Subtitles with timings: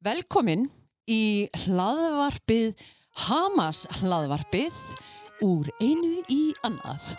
[0.00, 0.62] Velkomin
[1.12, 2.70] í hlaðvarpið
[3.26, 4.78] Hamas hlaðvarpið
[5.44, 7.10] úr einu í annað.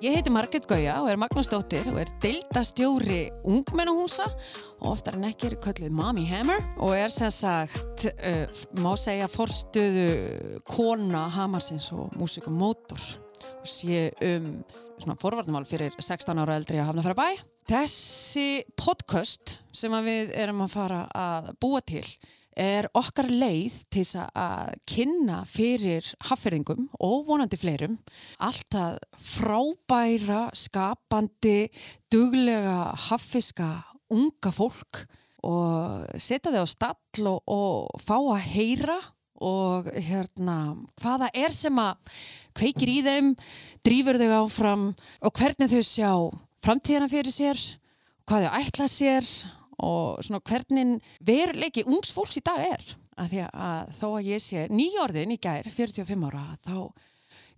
[0.00, 4.30] Ég heiti Margret Gauja og er Magnús Dóttir og er deildastjóri ungmennahúsa
[4.78, 8.48] og oftar en ekki er kölluð Mami Hammer og er sem sagt, uh,
[8.80, 13.04] má segja, forstöðu kona Hamarsins og músikumótor
[13.52, 14.64] og sé um
[14.96, 17.57] svona forvarnamál fyrir 16 ára eldri að hafna fara bæ.
[17.68, 22.04] Þessi podcast sem við erum að fara að búa til
[22.56, 27.98] er okkar leið til að kynna fyrir haffyrðingum og vonandi fleirum
[28.40, 31.68] alltaf frábæra, skapandi,
[32.08, 33.68] duglega, haffiska,
[34.16, 35.04] unga fólk
[35.44, 38.98] og setja þau á stall og, og fá að heyra
[39.44, 40.72] og hérna
[41.04, 42.16] hvaða er sem að
[42.56, 43.32] kveikir í þeim,
[43.84, 46.12] drýfur þau áfram og hvernig þau sjá
[46.64, 47.60] framtíðana fyrir sér,
[48.28, 49.28] hvað þau ætla sér
[49.78, 52.88] og svona hvernig veruleiki ungs fólks í dag er.
[53.18, 56.76] Að því að þó að ég sé nýjórðin í gær, 45 ára þá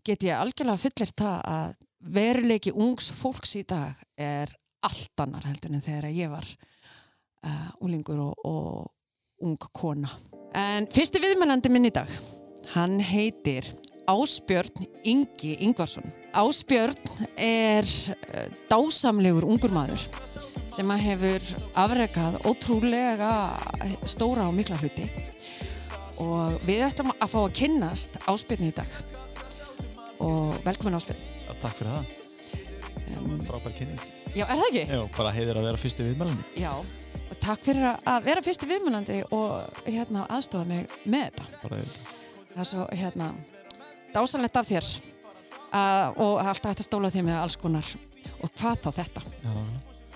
[0.06, 1.74] get ég algjörlega fullir það að
[2.16, 4.52] veruleiki ungs fólks í dag er
[4.86, 6.46] allt annar heldur en þegar ég var
[7.44, 10.08] uh, úlingur og, og ung kona.
[10.56, 12.08] En fyrsti viðmælandi minn í dag
[12.74, 13.68] hann heitir
[14.10, 16.96] Ásbjörn Ingi Ingvarsson Ásbjörn
[17.40, 20.02] er uh, dásamlegur ungur maður
[20.70, 21.46] sem hefur
[21.78, 23.30] afrekað ótrúlega
[24.10, 25.06] stóra og mikla hluti
[26.20, 28.96] og við ættum að fá að kynnast Ásbjörn í dag
[30.20, 32.16] og velkomin Ásbjörn Já, takk fyrir það.
[33.18, 34.02] um, Frábær kynning.
[34.36, 34.82] Já, er það ekki?
[34.94, 36.44] Já, bara heiður að vera fyrsti viðmælandi.
[36.62, 41.80] Já, og takk fyrir að vera fyrsti viðmennandi og hérna aðstofa mig með þetta Bara
[41.80, 42.12] þetta.
[42.52, 43.30] það er svo hérna
[44.14, 44.88] dásanlegt af þér
[45.70, 47.92] að, og alltaf hægt að stóla þér með alls konar.
[48.40, 49.22] Og hvað þá þetta?
[49.44, 49.52] Já,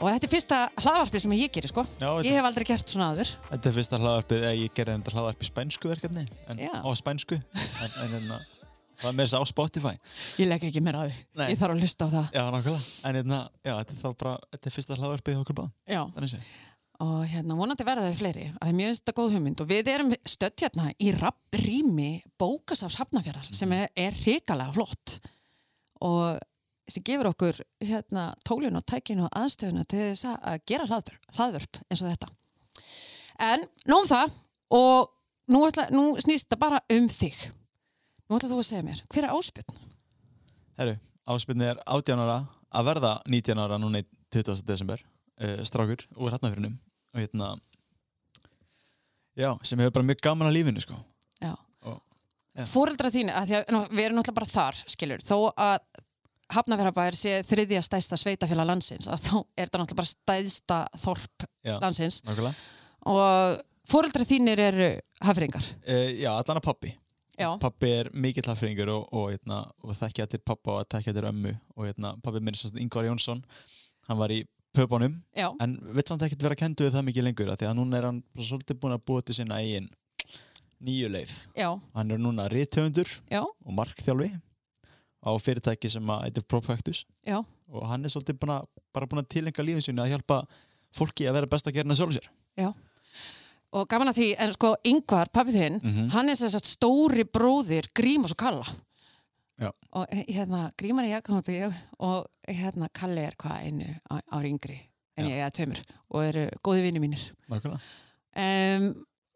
[0.00, 1.84] og þetta er fyrsta hlaðvarpi sem ég gerir sko.
[2.02, 5.14] Já, ég hef aldrei gert svona aður þetta er fyrsta hlaðarpið, eða ég gerði þetta
[5.14, 9.52] hlaðarpið spænsku verkefni, en á spænsku, en, en, en það er með þess að á
[9.52, 9.94] Spotify.
[10.40, 11.16] ég legg ekki meira á því,
[11.52, 12.28] ég þarf að hlusta á það.
[12.34, 12.84] Já, nákvæmlega.
[13.08, 13.40] En hérna,
[13.80, 15.58] þetta er þá bara, þetta er fyrsta hlaðarpið okkur
[16.34, 16.42] sé.
[17.02, 18.46] Og hérna vonandi verða þau fleiri.
[18.54, 19.62] Að það er mjög þetta góð hugmynd.
[19.64, 25.16] Og við erum stödd hérna í rapprými bókasafs Hafnafjörðar sem er, er hrikalega flott.
[26.04, 26.38] Og
[26.90, 31.80] sem gefur okkur hérna tólun og tækin og aðstöðuna til þess að- gera hlaðvörp, hlaðvörp
[31.88, 32.28] eins og þetta.
[33.40, 34.38] En nóg um það.
[34.74, 35.10] Og
[35.48, 37.50] nú, ætla, nú snýst þetta bara um þig.
[38.28, 39.82] Nú ætla þú að segja mér hver er áspjörn?
[40.78, 40.94] Herru,
[41.26, 42.38] áspilni er 18 ára,
[42.74, 44.64] að verða 19 ára núna í 20.
[44.66, 45.02] desember,
[45.40, 46.78] uh, strákur úr hratnafyrinum
[47.14, 47.52] og hérna,
[49.38, 51.00] já, sem hefur bara mjög gaman að lífinu, sko.
[52.70, 55.78] Fóreldra þínu, að því að nú, við erum náttúrulega bara þar, skilur, þó að
[56.54, 61.72] Hafnafjörðabæður sé þriðja stæsta sveitafélag landsins, að þá er þetta náttúrulega bara stæðsta þorp Já,
[61.82, 62.52] landsins nákvæmlega.
[63.10, 64.90] og fóreldra þínir eru
[65.24, 65.66] hafringar.
[65.82, 66.92] Uh, já, allan að pappi.
[67.34, 71.26] Já, Pappi er mikill hafringur og, og, hérna, og þekki allir pappa og þekki allir
[71.32, 73.40] ömmu og hérna, pappi minn er svona Ingvar Jónsson
[74.06, 75.14] hann var í pöpunum.
[75.60, 78.22] En vill samt ekkert vera kendu við það mikið lengur því að núna er hann
[78.36, 79.88] svolítið búin að búa til sinna eigin
[80.84, 81.34] nýju leið.
[81.56, 84.30] Já, hann er núna rithöfundur já, og markþjálfi
[85.24, 87.38] á fyrirtæki sem að heitir Propactus já,
[87.72, 90.42] og hann er svolítið búin að, bara búin að tilenga lífin sinni að hjálpa
[90.94, 92.28] fólki að vera best að gera hann sjálf sér.
[92.60, 92.72] Já.
[93.74, 96.10] Og gaman að því, en sko, Yngvar, pappið þinn, Mhm.
[96.12, 98.64] hann er að stóri bróðir Grímos og Kalla.
[99.60, 99.70] Já.
[99.94, 101.60] Og eh, hérna, Grímar er jakkamóti
[102.02, 104.80] og hérna, Kalli er hvað einu ári yngri
[105.14, 107.28] en ég er tveimur og eru góði vinni mínir.
[108.34, 108.88] Um,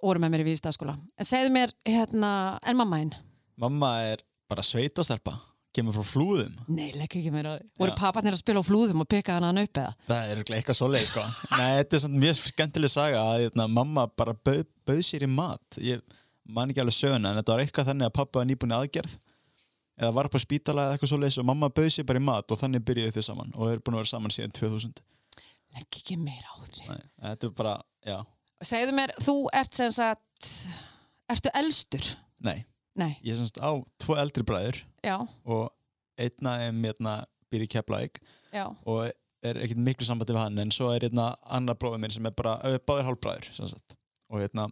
[0.03, 2.33] voru með mér í víðstæðskóla en segðu mér, hérna,
[2.67, 3.15] en mamma einn
[3.59, 5.37] mamma er bara sveitastelpa
[5.75, 6.55] kemur frá flúðum.
[6.73, 7.99] Nei, legg ekki mér á því voru Já.
[8.01, 9.93] papparnir að spila á flúðum og peka hann upp eða?
[10.09, 11.25] Það er eitthvað svoleið sko.
[11.61, 15.31] Nei, þetta er svona mjög skemmtileg saga að hérna, mamma bara bauð, bauð sér í
[15.31, 15.79] mat.
[15.85, 16.03] Ég
[16.49, 19.19] man ekki alveg söguna en þetta var eitthvað þannig að pappa var nýbúin aðgerð
[19.99, 22.55] eða var upp á spítala eða eitthvað svoleiðis og mamma bauð sér bara í mat
[22.55, 25.03] og þannig byrjuðu þau saman og þau eru búin að vera saman síðan 2000
[25.77, 26.85] legg ekki mér á því.
[26.89, 27.75] Nei, þetta er bara,
[28.07, 28.19] já,
[28.65, 30.53] segðu mér, þú ert sem sagt
[31.29, 32.13] ertu elstur?
[32.41, 32.59] nei.
[32.99, 33.71] Nei, Ég er semst á
[34.03, 35.15] tvo eldri bræður já,
[35.47, 35.69] og
[36.19, 37.13] einna er hérna
[37.47, 38.19] býr í Keflæk
[38.51, 38.65] já.
[38.67, 39.05] og
[39.47, 42.35] er ekkert miklu sambandi við hann en svo er hérna annar bróður minn sem er
[42.35, 43.95] bara uh, báðir hálfbræður sem sagt.
[44.33, 44.67] og hérna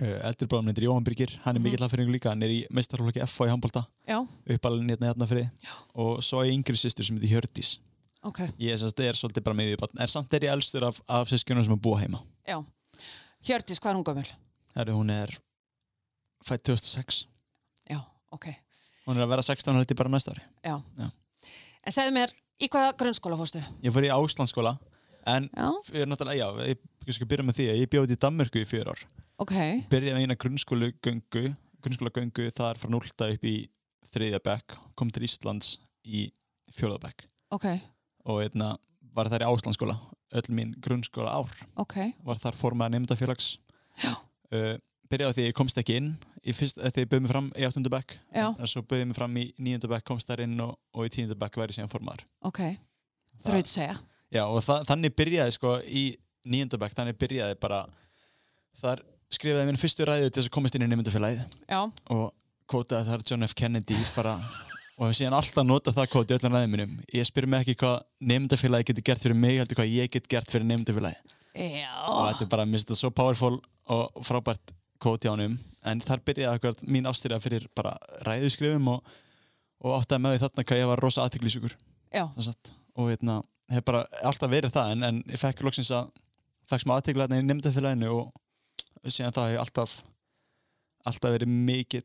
[0.00, 1.66] eldri bróður minn er Jóhann Birgir hann er Mhm.
[1.68, 4.18] mikill aðfyringu líka, hann er í meistarhólaki F í handbólta já,
[4.48, 5.50] uppalinn hérna hérna fyrir.
[5.94, 7.78] Og svo er yngri sýstur sem heitir Hjördís.
[8.22, 11.28] Ok, ég er, er svolítið bara með því en samt er ég elstur af, af
[11.28, 12.20] sískunum sem er búa heima.
[12.46, 12.64] Já.
[13.46, 14.32] Hjördís, hvað er hún gömul?
[14.76, 15.38] Herri, hún er
[16.44, 17.26] fætt 2006
[17.90, 18.00] já,
[18.32, 18.46] ok,
[19.06, 20.42] hún er að vera 16 hluti bara næsta ári.
[20.64, 20.82] Já.
[20.98, 21.10] Já.
[21.84, 22.30] en segðu mér,
[22.60, 23.60] í hvaða grunnskóla fórstu?
[23.82, 24.78] ég fór í Áslandsskóla
[25.26, 28.12] en Já, ég er náttúrulega, já, ég ég skal byrja með því að ég bjóði
[28.16, 29.00] í Danmörku í fjör ár
[29.42, 29.54] ok,
[29.92, 31.50] byrjaði eina grunnskólu göngu
[31.80, 33.56] grunnskóla göngu þar frá núlta upp í
[34.10, 36.28] þriðja bekk, kom til Íslands í
[36.74, 37.26] fjórða bekk.
[37.54, 37.66] Ok,
[38.28, 38.74] og einna,
[39.14, 39.96] var þar í Áslandsskóla
[40.38, 41.54] öll mín grunnskóla ár.
[41.80, 41.96] Ok,
[42.26, 43.56] var þar formaður nefndafélags
[44.06, 44.76] uh,
[45.10, 46.12] byrjaði á því ég komst ekki inn
[46.56, 48.14] fyrst, eh, þegar ég bauði mig fram í áttundu bekk.
[48.32, 48.46] Já.
[48.54, 51.36] en svo bauði mig fram í níundu bekk komst þar inn og, og í tíundu
[51.38, 52.24] bekk væri síðan formaður.
[52.46, 52.62] Ok,
[53.44, 53.98] þraut segja.
[54.30, 56.04] Já, og þa þannig byrjaði sko í
[56.48, 57.82] nýjöndabæk, þannig byrjaði bara
[58.80, 59.02] þar
[59.34, 61.56] skrifaði minn fyrstu ræðu til þess að komast inn í nefndafélagið
[62.14, 62.26] og
[62.70, 63.54] kvotaði þar John F.
[63.58, 64.34] Kennedy bara,
[64.98, 66.96] og hef síðan alltaf notað það kvoti öllum ræðum minnum.
[67.14, 67.96] Ég spyr mig ekki hvað
[68.32, 71.36] nefndafélagið getur gert fyrir mig, heldur hvað ég get gert fyrir nefndafélagið.
[72.10, 73.56] Og þetta er bara, mér finnst þetta svo powerful
[73.90, 75.56] og frábært kvoti á hennum,
[75.88, 77.96] en þar byrjaði akkurat mín ástyrja fyrir bara
[78.26, 79.14] ræðuskrifum og,
[79.80, 81.24] og áttaði með því þarna hvað ég var rosa
[82.44, 83.40] sagt, og veitna,
[83.72, 86.10] hef bara alltaf verið það en, en ég fekk loksins að
[86.70, 88.30] fekk smá aðtegla þarna í nefndafélaginu og
[89.08, 90.02] síðan það hef ég alltaf
[91.06, 92.04] alltaf verið mikill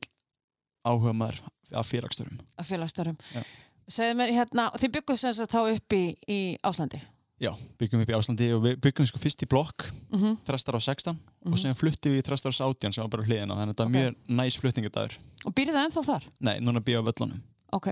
[0.87, 1.41] áhuga maður
[1.73, 3.17] af félagstörum að félagstörum.
[3.33, 3.43] Já.
[3.87, 7.01] Segðu mér hérna, þið bygguð sem sagt þá upp í, í Áslandi.
[7.41, 10.37] já, byggjum upp í Áslandi og við byggjum sko fyrst í blokk Mm -hmm.
[10.47, 11.53] þrestar á 16 Mhm.
[11.53, 13.85] og síðan fluttum við í þrestar á 18 sem var bara hliðina þannig að þetta
[13.85, 13.95] Ok.
[13.95, 16.23] er mjög næs flutningadæður Og býrið það ennþá þar?
[16.39, 17.41] nei, núna býja á völlunum
[17.73, 17.87] Ok.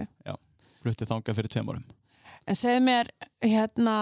[0.84, 1.84] fluttið þangað fyrir tveim árum
[2.48, 3.10] En segðu mér,
[3.44, 3.96] hérna,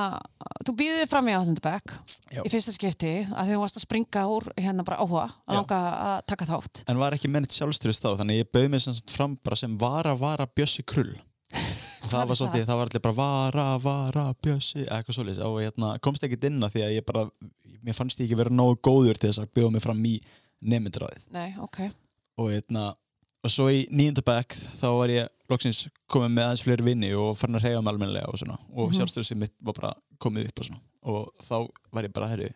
[0.65, 1.93] þú býðið fram í Áslandabæk
[2.31, 2.41] Já.
[2.41, 5.55] í fyrsta skipti að þú varst að springa úr hérna bara áhuga að Já.
[5.57, 5.79] langa
[6.09, 6.83] að taka þátt.
[6.87, 10.47] en var ekki mennitt sjálfstyrist þá þannig ég bauð mér fram bara sem vara vara
[10.47, 11.15] Bjössi Krull
[12.11, 16.23] það var svolítið, það var allir bara vara vara Bjössi, eitthvað svolítið og hérna, komst
[16.23, 17.25] ekkert inn að því að ég bara
[17.81, 20.15] mér fannst ég ekki vera nógu góður til þess að bjóða mig fram í
[20.61, 21.79] nefndræðið Nei, ok.
[22.41, 22.91] og hérna
[23.43, 27.35] og svo í nýjunda bekk þá var ég loksins komið með aðeins fleiri vinni og
[27.39, 28.97] farin að reyja mig almennilega og svona og mm Mhm.
[28.99, 32.49] sjálfstyrist mitt var bara komið upp og svona og þá var ég bara, herru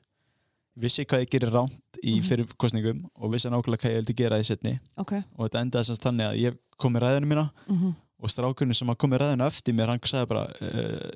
[0.77, 2.23] vissi hvað ég gerir ránt í Mhm.
[2.27, 5.13] fyrir kostningum og vissi nákvæmlega hvað ég vildi gera í setni Ok.
[5.37, 8.87] og þetta endaði semst þannig að ég kom í ræðinu mína Mm og strákunni sem
[8.95, 11.11] kom í ræðinu eftir mér hann sagði bara uh,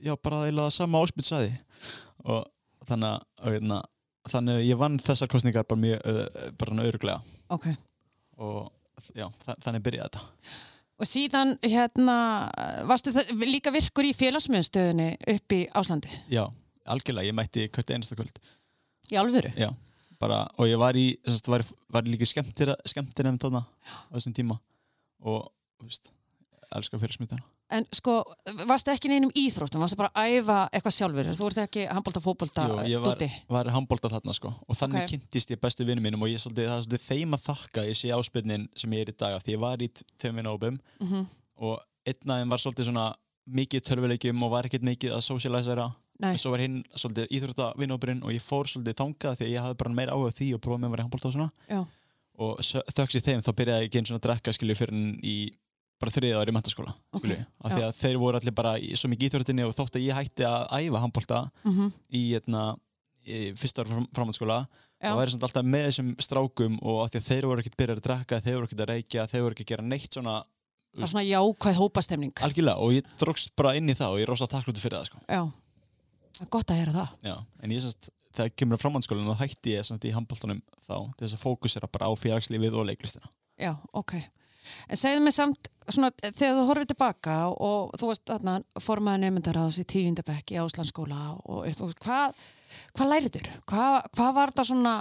[0.00, 1.58] já bara það sama áspilt sagði
[2.24, 2.46] og
[2.86, 3.82] þannig að hérna,
[4.30, 7.66] þannig að ég vann þessar kostningar bara mjög uh, bara öruglega Ok.
[8.38, 8.70] og
[9.14, 10.62] já, þa þannig byrjaði þetta
[11.02, 12.14] Og síðan, hérna,
[12.86, 16.12] varstu það, líka virkur í félagsmiðstöðinni upp í Áslandi?
[16.30, 16.44] já,
[16.86, 18.38] algjörlega, ég mætti hvert einasta kvöld
[19.10, 19.50] Í alvöru?
[19.58, 19.70] já,
[20.22, 24.36] bara, og ég var í semst, var, var líka skemmtir, skemmtir nefnd þarna á þessum
[24.38, 24.60] tíma
[25.24, 25.50] og
[25.80, 26.12] þú veist,
[26.78, 28.24] elskar félagsmyndina En sko,
[28.68, 29.80] varstu ekki í neinum íþróttum?
[29.80, 31.30] Varstu bara að æfa eitthvað sjálfur?
[31.34, 33.16] Þú ert ekki handbólta, fótbólta, Jú, ég var,
[33.48, 35.08] var handbólta þarna sko og þannig Ok.
[35.14, 37.96] kynntist ég bestu vinnum mínum og ég svolítið, það er svolítið þeim að þakka ég
[37.96, 39.88] sé áspilnin sem ég er í dag af því ég var í
[40.18, 41.26] tveim vinnahópum Mm -hmm.
[41.56, 43.14] og einn af þeim var svolítið svona
[43.46, 48.22] mikið tölvuleikjum og var ekkert mikið að socialisera en svo var hinn svolítið íþrótta vinnahópurinn
[48.22, 49.90] og ég fór svolítið þangað því ég hafði bara
[56.04, 58.54] svona ég bara þriðið ári í mentaskóla Ok, skilju, af því að þeir voru allir
[58.54, 62.22] bara í, svo mikið íþróttinni og þótt að ég hætti að æfa handbólta mm í,
[62.38, 62.64] etna,
[63.24, 64.58] í fyrsta fram, framhaldsskóla
[65.04, 67.98] og væri samt alltaf með þessum strákum og af því að þeir voru ekkert byrjað
[67.98, 70.36] að drekka, þeir voru ekkert að reykja, þeir voru ekki að gera neitt svona
[70.94, 72.32] það var svona jákvæð hópastemning.
[72.46, 75.08] algjörlega og ég drókst bara inn í það og ég er rosa þakklúti fyrir það
[75.10, 75.22] sko.
[75.26, 75.42] Já,
[76.38, 77.16] það er gott að heyra það.
[77.26, 80.96] Já, en ég semst, þegar kemur á framhaldsskólan þá hætti ég semst í handbóltanum þá
[81.18, 84.16] til þess að fókusera bara á félagslífið og leiklistina Já, ok.
[84.88, 89.80] En segðu mig samt, svona, þegar þú horfið tilbaka og þú varst þarna formaði nefndaráðs
[89.82, 92.38] í tíundabekk í Áslandsskóla og og hvað,
[92.96, 93.50] hvað læriður?
[93.70, 94.94] Hvað, hvað var það svona,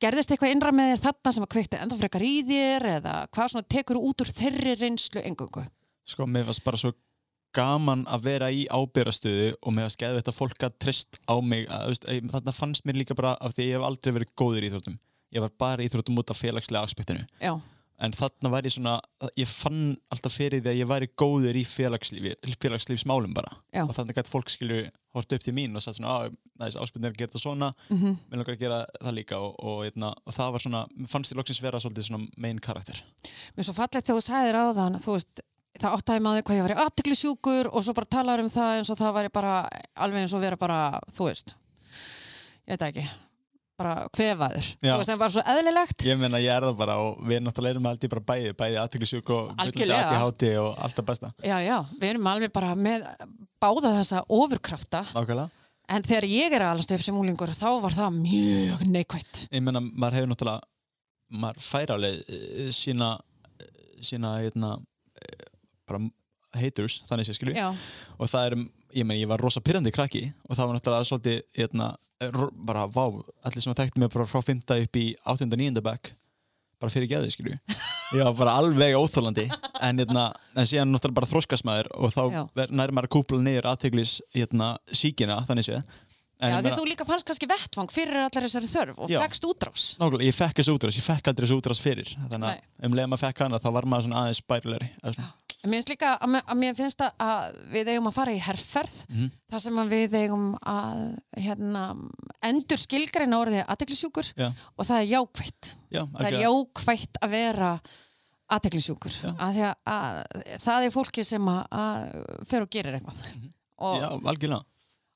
[0.00, 3.54] gerðist eitthvað innra með þér þarna sem að kveikti enda frekar í þér eða hvað
[3.54, 5.66] svona tekur út úr þeirri reynslu engungu?
[6.08, 6.94] Sko, mér varst bara svo
[7.56, 11.66] gaman að vera í ábyrrastöðu og mér varst geðveitt að fólk að trist á mig
[11.66, 14.34] að, veist, að, þarna fannst mér líka bara af því að ég hef aldrei verið
[14.38, 14.98] góður í íþróttum
[15.34, 17.52] ég var bara í íþróttum út af félagslega aspektinu Já,
[18.00, 18.94] en þarna var ég svona
[19.38, 23.52] ég fann alltaf fyrir því að ég væri góður í félagslífi, félagslífsmálum bara.
[23.74, 23.84] Já.
[23.84, 27.12] og þannig að fólk skilju hort upp til mín og sagt svona, að næst áspilnir
[27.12, 27.70] að gera þetta svona.
[27.90, 29.38] Mm mér langar að gera það líka.
[29.38, 33.00] Og, og, og, og það var svona, fannst ég loksins vera svolítið svona main karakter
[33.54, 35.42] mér er svo fallegt þegar þú sagðir á þann, þú veist,
[35.80, 38.92] það áttæði maður hvað ég var í aðtiklisjúkur og svo bara talar um það eins
[38.92, 39.56] og það væri bara
[39.94, 40.78] alveg eins og vera bara,
[41.16, 41.54] þú veist,
[42.66, 43.06] ég veit það ekki,
[43.80, 44.66] bara kvefaður.
[44.82, 46.04] Þú veist, það var svo eðlilegt.
[46.10, 49.32] Ég meina ég er það bara og við náttúrulega erum aldrei bara bæði, bæði aðtöklusjúk
[49.36, 49.54] og.
[49.64, 51.32] ADHD og allt það besta.
[51.46, 53.06] Já, já, við erum alveg bara með
[53.60, 55.48] báða þessa ofurkrafta Nákvæmlega.
[55.90, 59.64] en þegar ég er að alast upp sem úlingur þá var það mjög neikvætt Ég
[59.66, 60.62] meina maður hefur náttúrulega,
[61.42, 63.10] maður fær alveg eh, sína,
[63.60, 63.72] eh,
[64.06, 64.70] sína, hérna,
[65.20, 65.44] eh,
[65.88, 66.00] bara
[66.56, 67.54] haters, þannig sé skilju.
[68.18, 68.56] Og það er
[68.98, 72.86] ég meni, ég var rosa pyrrandi krakki og það var náttúrulega svolítið, hérna, ro- bara,
[72.92, 73.04] vá,
[73.48, 74.60] allir sem þekktu mig bara frá 5.
[74.84, 75.46] upp í 8.
[75.48, 75.80] og 9.
[75.84, 76.12] bekk
[76.80, 79.46] bara fyrir geði, skilju ég var bara alveg óþólandi
[79.80, 82.42] en, hérna, en síðan náttúrulega bara þróskasmaður og þá Já.
[82.56, 85.82] ver- nær maður að kúpla niður aðteglis, hérna, síkina, þannig séð
[86.40, 89.18] En Já, því meina- þú líka fannst kannski vettvang fyrir allar þessari þörf og Já.
[89.20, 89.82] fegst útrás.
[90.00, 93.12] Nákvæmlega, ég fekk þessu útrás, ég fekk aldrei þessu útrás fyrir þannig að um leiðum
[93.18, 95.26] að fekk hana þá var maður svona aðeins bærilegri svona.
[95.62, 98.94] En Mér finnst líka að, að mér finnst að- við eigum að fara í herrferð
[99.10, 99.30] Mhm.
[99.50, 101.82] þar sem við eigum að hérna,
[102.42, 104.32] endur skilgreina orðið aðteglisjúkur
[104.78, 105.74] og það er jákvætt.
[105.92, 107.80] já, Það er jákvætt að vera
[108.50, 109.14] aðteglisjúkur.
[109.38, 113.20] Að að, að það er fólki sem að, fer og gerir eitthvað.
[113.80, 114.00] Og, Mhm.
[114.00, 114.64] Já, algjörlega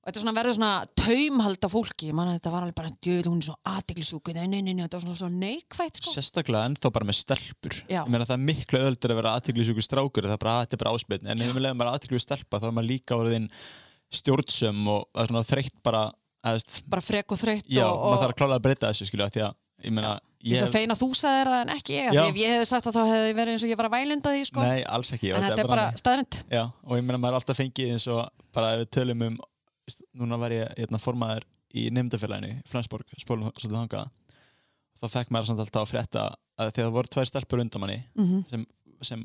[0.05, 2.11] og þetta svona verður svona taumhald á fólki.
[2.13, 4.37] Man, þetta var alveg bara, djöð, hún er svo aðteglisjúkur.
[4.37, 6.13] Nei, nei, nei, nei, þetta var svona svo neikvætt, sko.
[6.13, 8.03] Sérstaklega ennþá bara með stelpur Já.
[8.03, 10.77] Ég meina það er miklu öðuldur að vera aðtiklisjúkur strákur það er bara, "Ah, þetta
[10.77, 13.49] er bara áspiln en ef við leiðum bara aðtiklisjúkur stelpa þá er maður líka orðin
[14.13, 16.05] stjórnsum og það er svona þreytt bara
[16.45, 19.09] eðst, Bara frek og þreytt Já, og, maður og þarf að klála að breyta þessu
[19.09, 21.95] skilja því að ég meina Ég ég, svo fein að þú sagðir það en ekki
[21.97, 22.17] ég.
[22.21, 24.43] Ef ég hefði sagt það þá hefði verið eins og ég var að vælunda því,
[24.45, 24.61] sko.
[24.61, 26.37] Nei, alls ekki en þetta er bara staðrind.
[26.53, 29.39] Já, og ég meina maður er alltaf fengið eins og bara ef við tölum um
[30.15, 34.11] núna var ég hérna, formaður í nefndafélaginu Flensborg, spólum svolítið þangað
[35.03, 36.27] þá fekk maður samt alltaf að frétta
[36.59, 38.45] að þegar það voru tvær stelpur undan manni Mm -hmm.
[38.51, 38.67] sem,
[39.03, 39.25] sem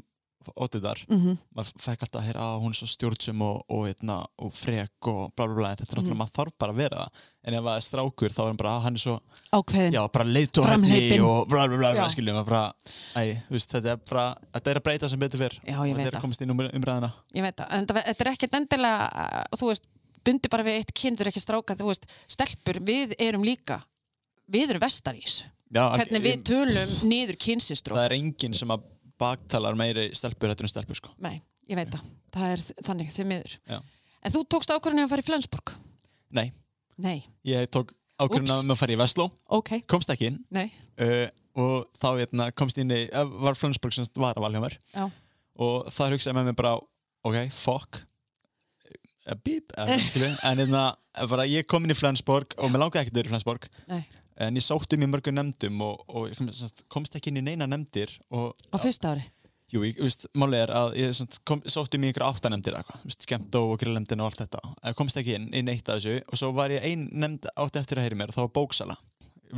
[0.55, 4.25] óttiðar Mm maður fekk alltaf að heyra að hún er svo stjórnsum og, og, hérna,
[4.39, 6.17] og frek og bla bla bla þetta er náttúrulega, Mhm.
[6.17, 7.09] maður þarf bara að vera það
[7.43, 9.19] en ef það er strákur þá er hann bara, að hann er svo
[9.53, 9.93] Ákveðin.
[9.93, 10.25] já, bara
[10.63, 11.11] Framhleypinn.
[11.11, 12.73] hefni og bla bla bla, bla skiljum bara,
[13.15, 16.07] æ, veist, þetta er bara þetta er að breyta sem betur fyrr Já, og þetta
[16.07, 17.67] er að komast inn um umræðina Ég veit það.
[17.71, 19.83] En þetta er ekkert endilega, þú veist,
[20.29, 23.81] bundi bara við eitt kynður ekki stráka, þú veist, stelpur, við erum líka,
[24.49, 25.41] við erum vestarís.
[25.73, 27.99] Hvernig við tölum niður kynsistrók.
[27.99, 28.87] það er enginn sem að
[29.19, 32.07] baktalar meiri stelpur þetta en stelpur sko Nei, ég veit það.
[32.33, 33.53] Það er þannig því miður.
[33.69, 33.77] Já.
[34.25, 35.73] En þú tókst ákvörðinu að fara í Flensborg?
[36.29, 36.51] nei,
[36.99, 37.23] Nei.
[37.47, 38.63] ég tók ákvörðuna Úps.
[38.65, 39.71] um að fara í Vestló Ok.
[39.89, 41.27] komst ekki inn uh,
[41.59, 44.75] og þá hérna, komst inn í uh, var Flensborg sem var að valja mér
[45.59, 46.73] og það hugsaði með mér bara
[47.25, 48.01] ok, fuck
[49.29, 49.93] uh, beep, uh,
[50.49, 50.83] en hérna
[51.29, 53.69] bara ég kom inn í Flensborg og mér langaði ekki að vera í Flensborg.
[53.89, 54.03] Nei.
[54.39, 56.31] en ég sótti um í mörgum nefndum og, og
[56.87, 59.25] komst ekki inn í neina nefndir og Á fyrsta ári?
[59.69, 62.77] jú, ég, veist, málið er að ég kom, sótti um í ykkur áttanemndir
[63.13, 64.61] skemmt og grillnefndin og allt þetta.
[64.87, 66.23] Ég komst ekki inn í neitt af þessu.
[66.25, 68.97] Og svo var ég ein nefnd átti eftir að heyri mér og það var bóksala.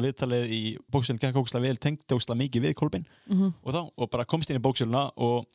[0.01, 0.61] Viðtalið í
[0.91, 4.51] bóksalinn gekk óksla vel tengt óksla mikið við kolpin Mm og þá, og bara komst
[4.51, 5.47] inn í bóksöluna og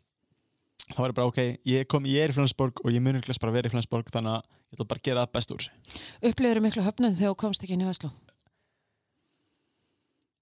[0.92, 3.40] þá var ég bara ok, ég, kom, ég er í Flensborg og ég mun ykkur
[3.42, 6.30] bara vera í Flensborg þannig að ég ætla bara að gera það best úr þessu
[6.30, 8.12] Upplifður miklu höfnum þegar þú komst ekki inn í Vestló?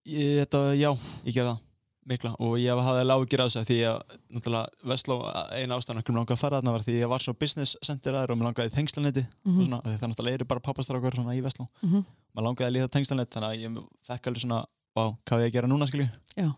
[0.04, 0.90] ég, þetta, já,
[1.24, 1.62] ég gera það
[2.04, 4.00] mikla og ég hafði lágir á þessu því að
[4.36, 5.16] náttúrulega Vestló
[5.56, 8.18] eina ástæðan okkur mér langaði að fara þarna var því ég var svo business center
[8.18, 8.74] þar og mér langaði
[9.54, 12.04] og svona, af því það náttúrulega eru bara pappastrákur í Vestló Mm -hmm.
[12.34, 14.60] maður langaði að líða tengslaneti þannig að ég fekk alveg svona,
[14.94, 16.50] vá, hvað er ég að gera núna skilju Já.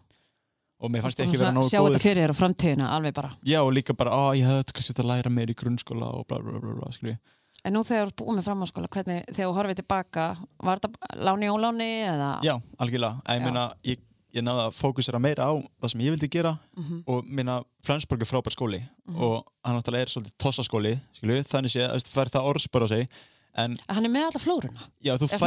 [0.80, 3.30] Og mér fannst ekki vera nógu Sjá góður þetta fyrir þér á framtíðina, alveg bara.
[3.44, 6.38] já og líka bara, á ég hefði kannski að læra meir í grunnskóla og bla
[6.42, 7.16] bla bla, bla skilju
[7.64, 10.24] En nú þegar þú ert búið með framháskóla, hvernig, þegar þú horfið tilbaka,
[10.62, 12.28] var þetta láni óláni eða?
[12.46, 13.22] Já, algjörlega.
[13.26, 13.98] Ég meina, ég,
[14.36, 15.52] ég náði að fókusera meira á
[15.82, 17.00] það sem ég vildi gera Mhm.
[17.08, 19.16] og minna Flensborg er frábær skóli Mhm.
[19.20, 23.08] og hann náttúrulega er svolítið tossaskóli, skilju, þannig sé að fær það orðspör á sig,
[23.56, 24.80] en Hann er með alla flóruna.
[25.02, 25.38] já, þú Er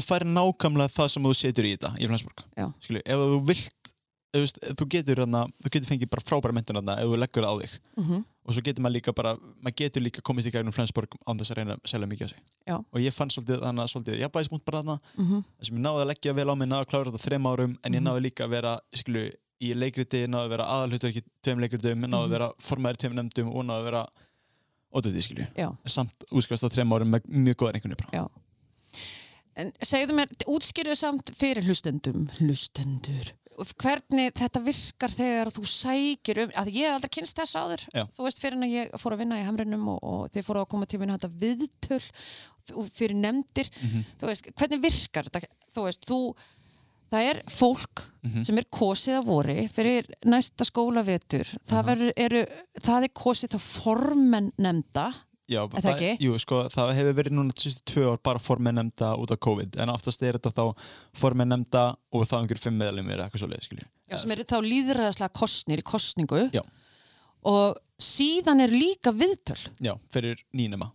[0.00, 2.40] fær, nákvæmlega það sem þú setur í þetta í Flensborg,
[2.80, 3.79] skilju, ef þú vilt
[4.32, 7.60] veist, þú getur þarna, þú getur fengið bara frábæra þarna ef þú leggur það á
[7.62, 11.12] þig Mm og svo getur maður líka bara, maður getur líka komist í gegnum Flensborg
[11.28, 12.76] án þess að reyna að selja mikið á sig Já.
[12.80, 15.44] og ég fann svolítið þannig að svolítið jafnvægismúnt bara þarna -hmm.
[15.62, 17.92] sem ég náði að leggja vel á mig, náði að klára þetta þrem árum en
[17.94, 18.08] ég Mhm.
[18.08, 22.08] náði líka að vera skilju, í leikriti, náði að vera aðalhutu ekki tveim leikritum, náði
[22.08, 22.24] Mhm.
[22.24, 24.06] að vera formaður tveim nefndum og náði að vera
[24.94, 25.46] ótöðið skilju,
[25.86, 28.28] samt útskast á þrem árum með mjög góðar einhvern.
[29.56, 33.32] En segðu mér, útskýrðu samt fyrir hlustendum, hlustendur,
[33.80, 38.04] hvernig þetta virkar þegar þú sækir um, að ég hef aldrei kynst þess áður, Já.
[38.14, 40.62] þú veist fyrir en að ég fór að vinna í hamrinum og, og þið fóru
[40.62, 42.00] að koma til minna þetta viðtöl
[42.94, 44.04] fyrir nefndir, Mhm.
[44.20, 45.40] þú veist, hvernig virkar þetta,
[45.74, 46.18] þú veist, þú,
[47.10, 48.44] það er fólk Mhm.
[48.44, 52.46] sem er kosið að vori fyrir næsta skólavetur, það, verður, eru,
[52.84, 55.14] það er kosið þá formenn nefnda,
[55.50, 56.10] Já, Er það ekki?
[56.22, 59.78] Jú, sko, það hefur verið núna sístu tvö ár bara formið nefnda út af COVID
[59.82, 60.84] en oftast er þetta þá
[61.18, 61.82] formið nefnda
[62.14, 63.82] og þá einhver fimm meðlumir eða eitthvað svo leið,
[64.20, 66.62] sem eru þá líðræðaslega kostnir í kostningu Já.
[67.50, 70.92] og síðan er líka viðtöl Já, fyrir nýnema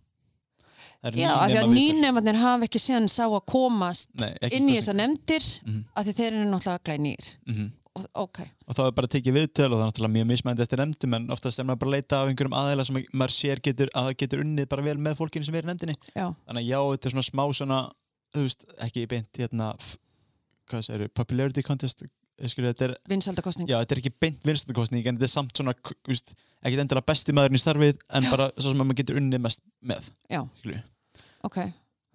[1.06, 1.76] Það Já, af því að nýnema viðtöl.
[1.78, 4.78] nýnemarnir hafa ekki séðan sá að komast Nei, inn í kosning.
[4.80, 5.84] þessar nefndir Mhm.
[5.96, 7.66] af því þeir eru náttúrulega glænýr Mhm.
[7.68, 10.82] og, ok, og þá er bara tekið viðtöl og það er náttúrulega mjög mismændi eftir
[10.82, 13.92] nefndum en oftast er maður bara að leita af einhverjum aðeila sem maður sér getur,
[13.96, 15.96] að getur unnið bara vel með fólkinu sem er í nefndinni.
[16.12, 17.80] Já, þannig að já, þetta er svona smá svona
[18.36, 19.72] þú veist, ekki beint hérna
[20.70, 25.06] hvað eru, popularity contest ég skilja, þetta er, vinsaldakostning já, þetta er ekki beint vinstakostning
[25.06, 25.75] en þetta er samt svona,
[26.10, 26.34] veist,
[26.66, 28.32] ekki endilega besti maðurinn í starfið en Já.
[28.34, 30.42] bara svo sem maður getur unnið mest með Já.
[30.60, 30.82] skilju
[31.48, 31.60] ok,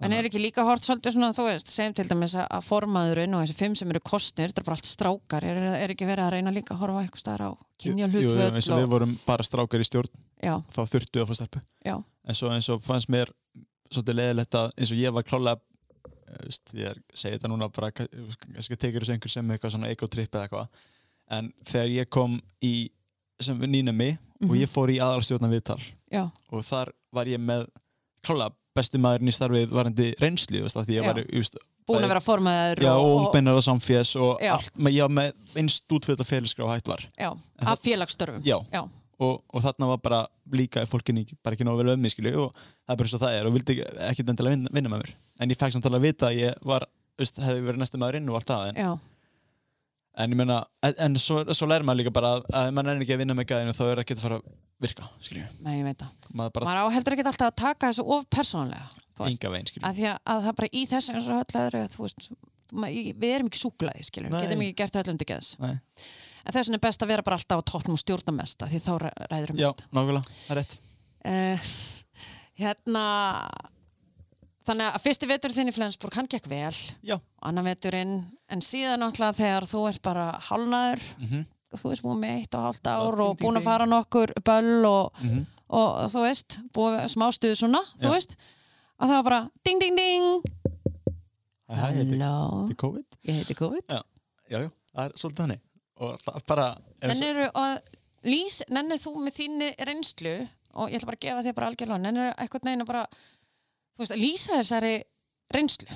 [0.00, 3.34] en er ekki líka hort svolítið svona, þú veist, segjum til dæmis að- að formaðurinn
[3.36, 6.24] og þessi fimm sem eru kostnir þetta er bara allt strákar, er, er ekki verið
[6.26, 8.90] að reyna líka að horfa eitthvað staðar á kynja Jú, jú, eins og hlutvöld við
[8.94, 10.08] vorum bara strákar í stjórn
[10.42, 11.96] já, þá þurftu að fá já,
[12.28, 13.28] en svo eins og fannst mér
[13.90, 15.60] svolítið leðilegt að eins og ég var klálega
[16.30, 20.30] eh, veist, ég segi þetta núna bara kannski tekur þessu einhver sem eitthvað svona ego-trip
[20.30, 20.68] eða eitthvað.
[21.30, 22.90] En þegar ég kom í
[23.40, 24.60] sem nýnumi og Mhm.
[24.62, 25.80] ég fór í aðalstjórna viðtal
[26.12, 27.66] já, og þar var ég með
[28.24, 31.20] klálega besti maðurinn í starfið varandi reynslu veist, því ég var
[31.90, 34.54] búin að vera formaður já, og og, ungbennar og samfés og Já.
[34.54, 37.04] allt, ég var með einst útfjöld af félagsgrá hætt var.
[37.18, 38.44] Já, En af félagsstörfum.
[38.46, 38.58] Já,
[39.20, 40.20] og, og þarna var bara
[40.54, 43.56] líka fólkinni bara ekki nógu vel skilju og það er bara svo það er og
[43.58, 45.12] vildi ekki- endilega vinna, vinna með mér.
[45.40, 46.86] En ég fekk samt alveg að vita að ég var
[47.20, 48.98] veist, hefði verið næstu maður inn og allt það en,
[50.20, 52.94] en ég meina, en, en svo, svo lærir maður líka bara að, að ef maður
[52.96, 54.40] er ekki að vinna með gæðinu þá er ekki að fara
[54.80, 56.30] virka skilju, nei, ég veit það.
[56.32, 58.88] Maður bara maður á heldur ekki alltaf að taka þessu of persónlega
[59.20, 59.84] enga veginn skilju.
[59.84, 62.30] Að að, að það bara í þessu eins og öllu öðru þú veist,
[62.72, 64.40] ma- í- við erum ekki súklaði skilur, Nei.
[64.46, 65.50] getum ekki gert öllum til geðs.
[65.60, 65.74] Nei.
[66.40, 68.80] en þess vegna er best að vera bara alltaf á toppnum og stjórna mest því
[68.80, 70.78] þá ræ- ræður já, mest nákvæmlega, það er rétt.
[71.20, 71.72] Uh,
[72.62, 73.04] hérna
[74.68, 76.72] þannig að fyrsti vetur þinn í Flensborg hann gekk vel,
[77.04, 78.14] já, annan veturinn
[78.50, 81.44] en síðan náttúrulega þegar þú ert bara hálnaður, mm
[81.78, 85.12] þú veist búin með eitt og hálft ár og búin að fara nokkur böll og,
[85.20, 85.44] -hmm.
[85.68, 88.10] og þú veist, búin smá stuð svona, þú Já.
[88.10, 88.36] veist.
[88.98, 90.42] Og það var bara ding ding ding.
[91.68, 93.06] Halló, þetta er COVID?
[93.24, 93.84] Ég heiti COVID.
[93.88, 94.02] Já,
[94.50, 95.60] já, það er svolítið þannig.
[95.96, 97.80] Og það bara Nennir að
[98.24, 100.48] lýs, nennir þú með þínni reynslu?
[100.74, 103.06] Og ég ætla bara að gefa þér bara algjörlega nennir eitthvað neginn að bara
[103.94, 104.94] þú veist, að lýsa þessari
[105.54, 105.86] reynslu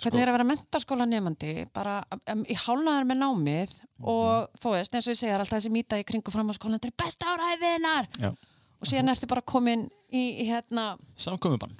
[0.00, 1.98] hvernig Sko- er að vera mentaskóla nefandi bara
[2.32, 4.08] um, í hálnaðar með námið Mhm.
[4.08, 7.04] og þú veist, eins og ég segja alltaf þessi mýta í kringu framháskólan, þetta er
[7.04, 8.06] besta áræðinar
[8.80, 11.74] og síðan ertu bara komin í, í hérna, samkomubann.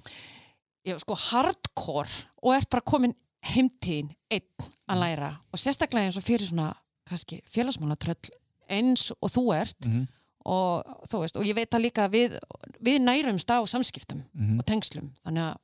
[0.85, 2.11] Já, sko hardcore
[2.43, 4.45] og ert bara komin heimtíðin einn
[4.89, 5.01] að Mhm.
[5.01, 5.31] læra.
[5.53, 6.75] Og sérstaklega eins og fyrir svona
[7.09, 8.31] kannski félagsmálatröll
[8.69, 10.07] eins og þú ert mm
[10.43, 12.39] og þú veist, og ég veit það líka við,
[12.83, 14.59] við nærumst á samskiptum -hmm.
[14.59, 15.57] og tengslum, þannig að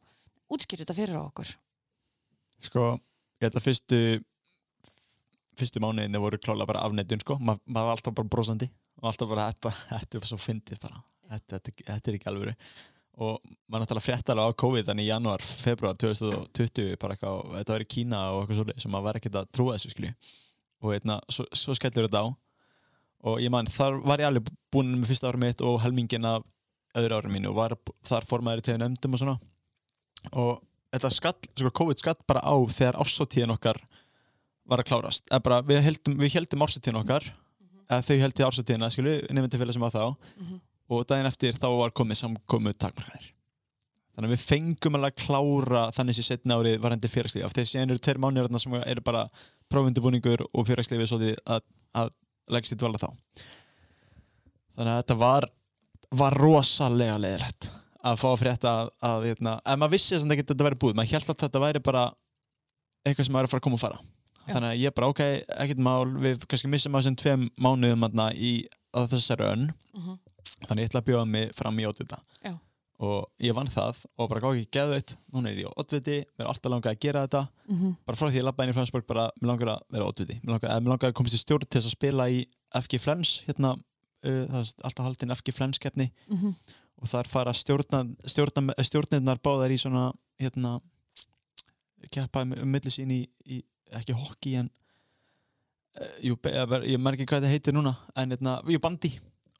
[0.52, 1.57] útskýrðu þetta fyrir okkur
[2.64, 2.96] Sko,
[3.40, 4.00] ég held að fyrstu
[5.56, 8.68] fyrstu mánuðinni voru klála bara afneitun sko, Ma, maður var alltaf bara brosandi
[9.00, 11.00] og alltaf bara, þetta, þetta er svo fyndið bara,
[11.32, 12.54] þetta, þetta, þetta er ekki alvöru.
[13.16, 17.54] Og maður náttúrulega frétt alveg á COVID þannig í janúar, februar 2020 bara eitthvað, og
[17.56, 20.12] þetta var í Kína og eitthvað svolítið sem maður var ekkert að trúa þessu skilju.
[20.84, 22.26] Og eitna, svo, svo skellur þetta á.
[23.26, 26.44] Og ég man, þar var ég alveg búinn með fyrsta árum mitt og helmingin af
[26.96, 29.36] öðru árum mínu og var þar formaður í tegum nefndum og svona.
[30.36, 30.60] Og
[30.96, 33.80] þetta skall, sko, COVID skall bara á þegar ársóttíðin okkar
[34.66, 35.26] var að klárast.
[35.44, 37.28] Bara, við heldum, við heldum ársóttíðin okkar
[37.87, 40.16] eða þau heldi ársóttíðina, skilu, nefndi félag sem var þá.
[40.37, 40.61] Mhm.
[40.87, 43.32] og daginn eftir þá var komið samkomu takmarkanir.
[44.14, 47.52] Þannig að við fengum alveg að klára þannig sem setna árið var hendur félagslífi af
[47.52, 49.26] þessi einu eru tveir þarna sem eru bara
[49.68, 52.12] prófundubúningur og félagslífi svo því að, að
[52.54, 53.11] leggst í dvala þá.
[54.76, 55.48] Þannig að þetta var
[56.16, 57.70] var rosalega leðilegt
[58.06, 60.96] að fá að frétta að, að hérna, en maður vissi þess að þetta væri búið,
[60.98, 62.04] maður held að þetta væri bara
[63.06, 63.98] eitthvað sem væri að fara að koma og fara
[64.46, 64.52] Já.
[64.54, 65.22] þannig að ég bara, ok,
[65.64, 68.52] ekkert mál við kannski missum á þessum tveim mánuðum þarna í
[68.96, 69.66] að þessari önn
[69.96, 70.18] Mhm.
[70.68, 72.52] þannig ég ætla að bjóða mig fram í ótvita Já.
[73.00, 76.46] og ég vann það og bara gáði ekki geðveitt, núna er ég á ótviti mér
[76.46, 77.96] er alltaf langað að gera þetta Mhm.
[78.06, 80.54] bara frá því ég labba inn í Flensborg bara, mér langar að vera ótviti mér
[80.54, 84.46] langar, mér langar að komast í stjórn til að spila í FG Flens, hérna uh,
[84.46, 86.54] það er alltaf haldin FG Flens keppni Mhm.
[86.96, 90.09] Og þar fara stjórna, stjórna, stjórnirnar báðar í svona
[90.40, 90.78] hérna
[92.12, 93.62] keppa um um milli sín í, í
[93.96, 94.68] ekki hokki en
[96.00, 99.16] uh, jú, ég maður ekki hvað þetta heitir núna en hérna, jú, bandi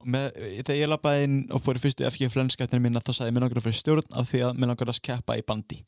[0.07, 0.29] með,
[0.63, 3.47] þegar ég labbaði inn og fór í fyrstu FG flenskeppninu mína þá sagði ég mér
[3.47, 5.81] langar að fyrir stjórn af því að mér langar að keppa í bandi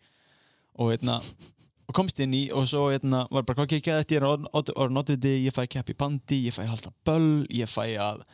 [0.78, 1.18] og hérna
[1.88, 4.28] og komst inn í og svo hérna var bara hvað ekki að þetta ég er
[4.28, 8.24] orðin oddviti ég fæ að keppa í bandi, ég fæ halda böll ég fæ að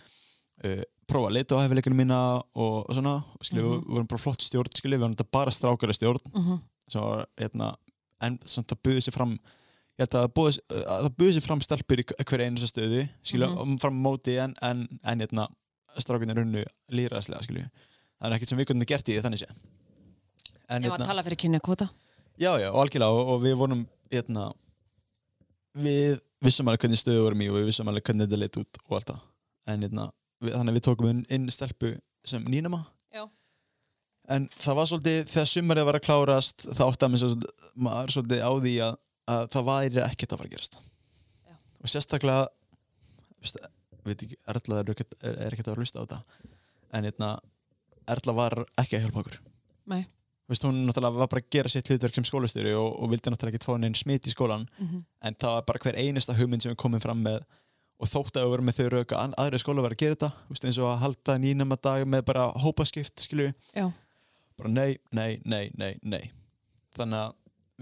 [0.65, 2.19] uh, prófa að leita á hefileikunum mína
[2.55, 3.73] og, og svona og skilja, Mhm.
[3.73, 6.61] við, við vorum bara flott stjórn skilja, við vorum bara strákara stjórn Mhm.
[6.89, 7.75] sem var hérna
[8.21, 9.39] en samt það buði sér fram
[9.99, 13.59] það buði, að það buði sér fram stelpur í hverja einu stöðu skilja, Mhm.
[13.59, 15.49] um fram móti en, en, en hérna
[15.99, 17.69] strákunir runnu líðræðslega skilju
[18.21, 19.49] það er ekkert sem við kunum gert í því þannig sé
[20.69, 21.91] en Ég var að tala fyrir kynni kvota
[22.39, 24.53] Já, já, og algjörlega og, og við vorum hérna,
[25.79, 28.81] við vissum alveg hvernig stöðu vorum í og við vissum alveg hvernig þetta leit út
[28.89, 29.21] og allt það
[29.75, 30.07] en hérna,
[30.49, 32.83] við, þannig að við tókum inn, inn stelpu sem nýnama
[34.35, 38.41] en það var svolítið þegar sumarið var að klárast þá átti að svolítið, maður svolítið
[38.41, 38.95] á því að,
[39.35, 41.55] að það væri ekkert að fara að gerast Já.
[41.85, 42.47] og sérstaklega
[43.45, 43.59] veist,
[44.09, 46.21] veit ekki, Erla er, ekkert- er, er ekkert að hlusta á þetta
[46.97, 47.31] en hérna,
[48.15, 49.41] Erla var ekki að hjálpa okkur
[49.93, 50.03] Nei.
[50.49, 53.59] Veist, hún náttúrulega var bara að gera sitt hlutverk sem skólastjóri og, og vildi náttúrulega
[53.61, 55.05] ekki fá neinn smit í skólan Mhm.
[55.25, 57.45] en það var bara hver einasta hugmynd sem við komum fram með
[58.05, 60.31] og þótt að við vorum með þau rauka að aðri skóla var að gera þetta
[60.51, 63.53] veist, eins og að halda nýnama dag með bara hópaskipt skilju
[64.59, 66.23] bara nei, nei, nei, nei, nei
[66.95, 67.33] þannig að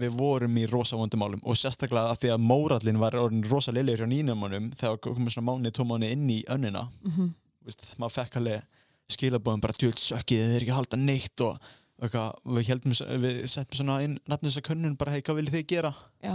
[0.01, 4.07] við vorum í rosa vondumálum og sérstaklega að því að mórallin var orðin rosa liðlegur
[4.07, 7.27] hjá nýnamanum þegar komum svona mánu, tó mánu inn í önnina Mhm.
[7.67, 8.63] veist, maður fekk alveg
[9.13, 11.59] skilabóðum bara djöld sökkið, er ekki að halda neitt og
[12.01, 15.55] eitthvað, við, heldum, við settum svona inn nafnum þess að könnun bara, hei, hvað viljið
[15.59, 15.93] þið gera?
[16.23, 16.33] Já.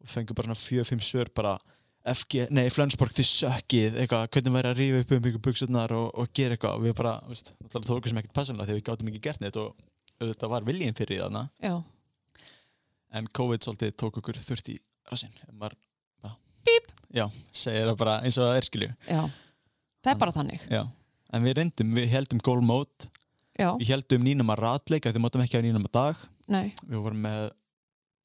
[0.00, 1.54] og fengum bara svona fjö, fimm svör bara
[2.00, 6.06] FG, nei, Flensborg, þið sökkið eitthvað, hvernig væri að rífa upp um ykkur buksurnar og,
[6.16, 9.22] og gera eitthvað, við bara, veist það tókum sem ekkert passanlega þegar við gátum ekki
[9.26, 9.84] gert neitt og
[10.20, 11.74] þetta var viljinn fyrir þarna Já.
[13.20, 14.78] en COVID svolítið tók okkur þurft í
[15.10, 15.76] rassinn maður
[16.24, 16.36] bara,
[17.12, 19.22] já, segir það bara eins og það er skilju Já.
[20.00, 20.66] Það er bara þannig.
[20.72, 20.82] já,
[21.36, 22.40] en við reyndum, við heldum
[23.60, 23.74] Já.
[23.76, 26.72] við heldum nýnum að ratleika því mátum ekki að nýnum að dag Nei.
[26.86, 27.50] við vorum með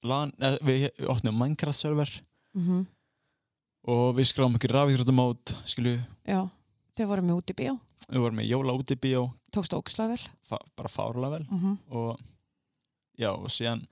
[0.05, 2.21] LAN, eh, við opnum Minecraft server
[2.55, 2.85] Mm
[3.87, 6.41] og við skráum okkur rafíþróttamót skilju, Já.
[6.95, 7.73] Þau voru með út í bíó.
[8.09, 10.59] við vorum með jóla út í bíó Tókst ókslega vel.
[10.75, 12.19] bara fárlega vel Mm og
[13.17, 13.85] já, og síðan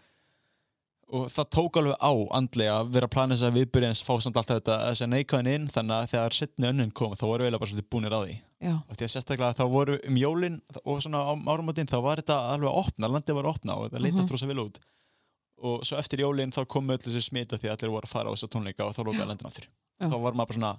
[1.13, 4.13] og það tók alveg á andlega að vera að plana þess að viðbyrja eins fá
[4.23, 7.57] samt alltaf þetta að neikvæðin inn þannig að þegar setni önnun kom þá voru við
[7.59, 8.73] bara svolítið búnir á því Já.
[8.87, 12.37] og því að sérstaklega þá voru um jólin og svona á árumotinn þá var þetta
[12.55, 14.27] alveg að opna, landið var að opna og það leita Mhm.
[14.27, 14.47] -hmm.
[14.47, 14.79] vel út
[15.63, 18.29] og svo eftir jólin þá komu öll þessi smita því að allir voru að fara
[18.29, 19.67] á þessa tónleika og þá lókaði landin aftur
[20.01, 20.07] Já.
[20.09, 20.73] þá var maður bara svona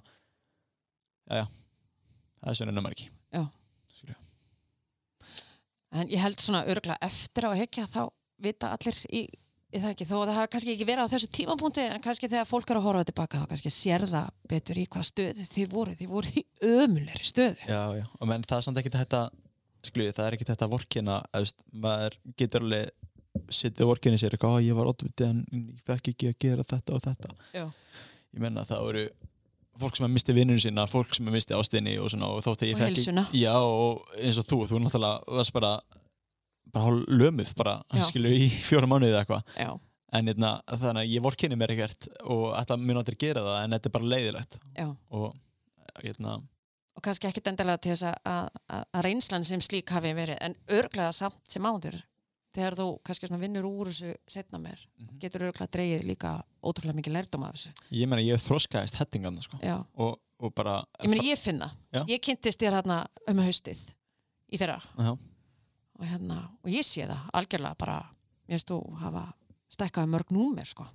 [1.25, 1.45] já já,
[2.41, 3.41] það er svona nummer ekki Já.
[3.95, 4.15] Skilju.
[5.95, 8.01] En ég held svona örgla eftir á að hekja þá
[8.43, 9.21] vita allir í,
[9.71, 12.29] í það ekki, þó að það hafa kannski ekki verið á þessu tímapunkti en kannski
[12.31, 15.71] þegar fólk er að horfa tilbaka þá kannski sér það betur í hvað stöðu þið
[15.71, 17.69] voru, þið voru í ömulegri stöðu.
[17.71, 19.21] Já, já, og menn það er samt ekki þetta
[19.85, 21.17] skilju, það er ekki þetta vorkina
[21.71, 26.29] maður getur alveg sittið vorkinni sér eitthvað, "Ó, ég var oddviti en ég fekk ekki
[26.31, 27.65] að gera þetta og þetta Já.
[28.35, 29.05] Ég menna það voru
[29.79, 32.61] fólk sem að misti vinnunum sína, fólk sem að misti ástinni og svona, og þótt
[32.63, 35.73] að ég fekk já, og eins og þú, þú náttúrulega varst bara
[36.75, 38.03] bara hálf lömuð bara, Já.
[38.09, 39.79] skilju, í fjóra mánuði eða eitthvað
[40.15, 43.75] en eitna, þannig að ég vorkinni mér ekkert og þetta mun aldrei gera það, en
[43.75, 44.87] þetta er bara leiðilegt já.
[45.11, 46.37] og eitna,
[46.95, 50.37] Og kannski ekkit endilega til þess að, að, að- að reynslan sem slík hafi verið,
[50.47, 51.97] en örglega samt sem áður.
[52.55, 55.19] Þegar þú kannski svona vinnur úr þessu setna mér, Mhm.
[55.19, 57.73] getur örglega dreigið líka ótrúlega mikið lærdóm af þessu.
[57.91, 59.57] ég menna ég þroskaðist hettingan sko.
[59.61, 59.85] Já.
[59.97, 61.71] og, og bara Ég meina, ég finn það.
[61.93, 62.05] Já.
[62.07, 63.93] Ég kynntist þér þarna um haustið
[64.53, 65.11] í fyrra Já.
[65.11, 67.97] og, hérna, og ég sé það algjörlega bara,
[68.47, 69.33] mér finnst þú hafa
[69.75, 70.85] stækkaði mörg númer, sko.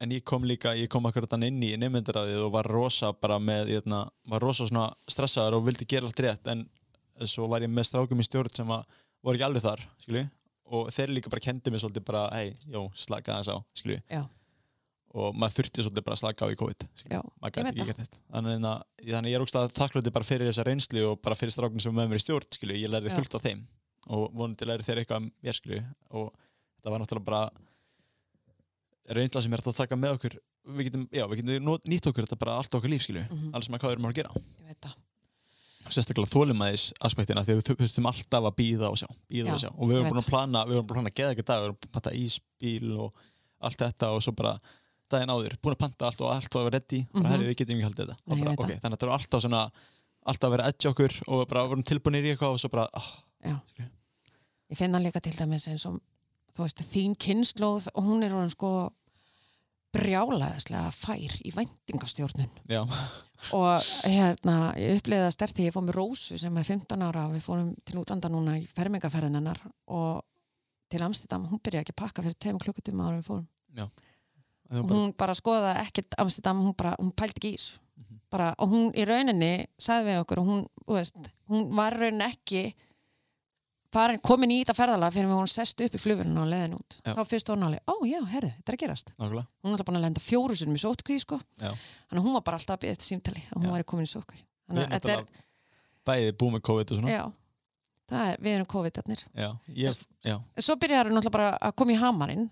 [0.00, 3.70] en ég kom líka, ég kom akkurat inn í nefnmyndaræðið og var rosa bara með
[3.80, 6.68] eitna, var rosa svona stressaður og vildi gera allt rétt en
[7.26, 8.84] svo var ég með strákum í stjórn sem að
[9.24, 10.30] voru ekki alveg þar skilju,
[10.70, 14.00] og þeir líka bara kendi mig svolítið bara, hei, jó, slaka aðeins á skilju,
[15.18, 18.66] og maður þurfti svolítið bara að slaka á í COVID skilju, Já, maður ég þannig
[18.68, 21.54] að, þannig að ég er ógst að þakklúti bara fyrir þessa reynslu og bara fyrir
[21.56, 23.16] strákum sem er með mér í stjórn skilju, ég lærði Já.
[23.16, 23.62] fullt af þeim.
[24.08, 25.80] Og vonandi lærði þeir eitthvað mér skilju
[26.16, 26.28] og
[26.78, 27.42] þetta var náttúrulega bara
[29.16, 30.38] reynsla sem er að taka með okkur.
[30.68, 33.54] Við getum, já, við getum nýtt okkur þetta bara allt okkar líf skilju, Mhm.
[33.56, 34.32] alls með hvað við erum að gera.
[34.60, 34.96] Ég veit það.
[35.94, 39.70] Sérstaklega þólumæðis aspektina því að við þurftum alltaf að býða og sjá býða og sjá
[39.72, 41.68] og við veit búin að plana við erum búin að plana geða ekki dag, við
[41.68, 43.22] erum búin að panta ísbíl og
[43.68, 44.54] allt þetta og svo bara
[45.08, 47.30] daginn áður, búin að panta allt og allt var ready, bara Mhm.
[47.32, 48.80] herri við getum ekki haldið þetta Nei, og bara, veit ok, það.
[48.82, 49.62] þannig að þetta er alltaf svona
[50.28, 52.88] alltaf að vera edge okkur og bara vorum tilbúinir í eitthvað og svo bara.
[53.40, 53.88] Skilju.
[54.68, 56.00] Ég finn það líka til dæmis eins og
[56.52, 58.92] þú veist, þín kynnslóð og hún er orðin sko
[59.94, 62.50] brjálaðislega fær í væntingastjórnun.
[62.68, 62.82] Já,
[63.56, 67.36] og hérna, ég upplýði það sterti ég fór með Rósu sem er 15 ára og
[67.36, 70.24] við fórum til útanda núna í fermingaferðin hennar og
[70.92, 73.48] til Amsterdam, hún byrjaði ekki að pakka fyrir tveim klukkutíma ára við fórum.
[74.68, 77.78] Var bara, hún bara skoðaði ekkert Amsterdam, hún bara, hún pældi ekki í þessu.
[77.98, 78.20] Mhm.
[78.30, 82.28] bara, og hún í rauninni sagði við okkur og hún, þú veist, hún var rauninni
[82.28, 82.62] ekki
[83.94, 86.98] farin, komin í þetta ferðalega fyrir að hún sest upp í flugurinn og leðin út.
[87.02, 87.14] Já.
[87.16, 89.12] þá fyrst hún alveg, ó já, herðu, þetta er að gerast.
[89.16, 89.46] Nákvæmlega.
[89.62, 91.40] Hún er alltaf búin að lenda fjóru sinum í sótkví sko.
[91.58, 93.72] Þannig að hún var bara alltaf að byrja eftir símtali og hún Já.
[93.74, 95.26] var komin í sótkví þannig að er,
[96.08, 97.14] bæði búið með COVID og svona.
[97.14, 97.24] Já.
[98.08, 98.68] Það er, við erum
[100.24, 102.48] já, svo byrjar hún alltaf bara að koma í hamarinn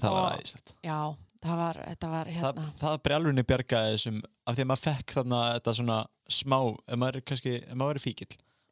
[0.00, 0.96] það var aðeins já,
[1.44, 2.64] það var, þetta var það, hérna.
[2.80, 5.98] það brjálfunni bjargaði þessum af því að maður fekk þarna þetta svona
[6.38, 8.00] smá, ef maður kannski, ef maður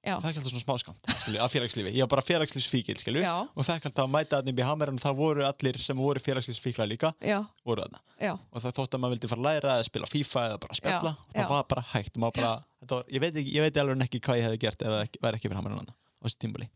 [0.03, 0.17] Já.
[0.19, 4.11] fekk alltaf svona smáskamt skilju, af félagslífi, ég var bara félagslífsfíkil og fekk alltaf að
[4.11, 7.85] mæta þarna upp í hamer en það voru allir sem voru félagslífsfíkla líka já, voru
[7.85, 10.59] þarna, já, og það þótt að maður vildi fara að læra eða spila FIFA eða
[10.65, 12.19] bara spjalla, Já, og það var bara hægt.
[12.19, 12.53] Bara,
[12.91, 15.49] var, ég veit, ekki, ég veit alveg ekki hvað ég hefði gert ekki- væri ekki
[15.53, 16.69] fyrir hamerinn á þessu tímbúli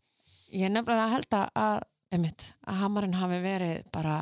[0.54, 1.82] ég nefnilega held að
[2.14, 4.16] einmitt, að hamarinn hafi verið bara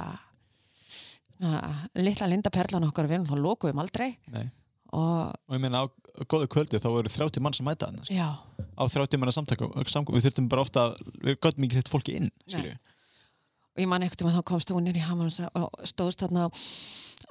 [1.43, 1.61] na,
[1.99, 4.15] litla lindaperlan okkar við erum lókuðum aldrei.
[4.33, 4.49] Nei.
[4.95, 5.87] og og ég meina á
[6.31, 8.19] góðu kvöldi þá voru 30 mann sem mæta skilju.
[8.19, 8.29] já,
[8.79, 10.85] á 30 manna samtaka við þurftum bara ofta
[11.25, 12.31] við gottum ekki hitt fólki inn
[13.75, 16.47] og ég man ekkert um að þá komst þú inn í hamarinn og stóðst þarna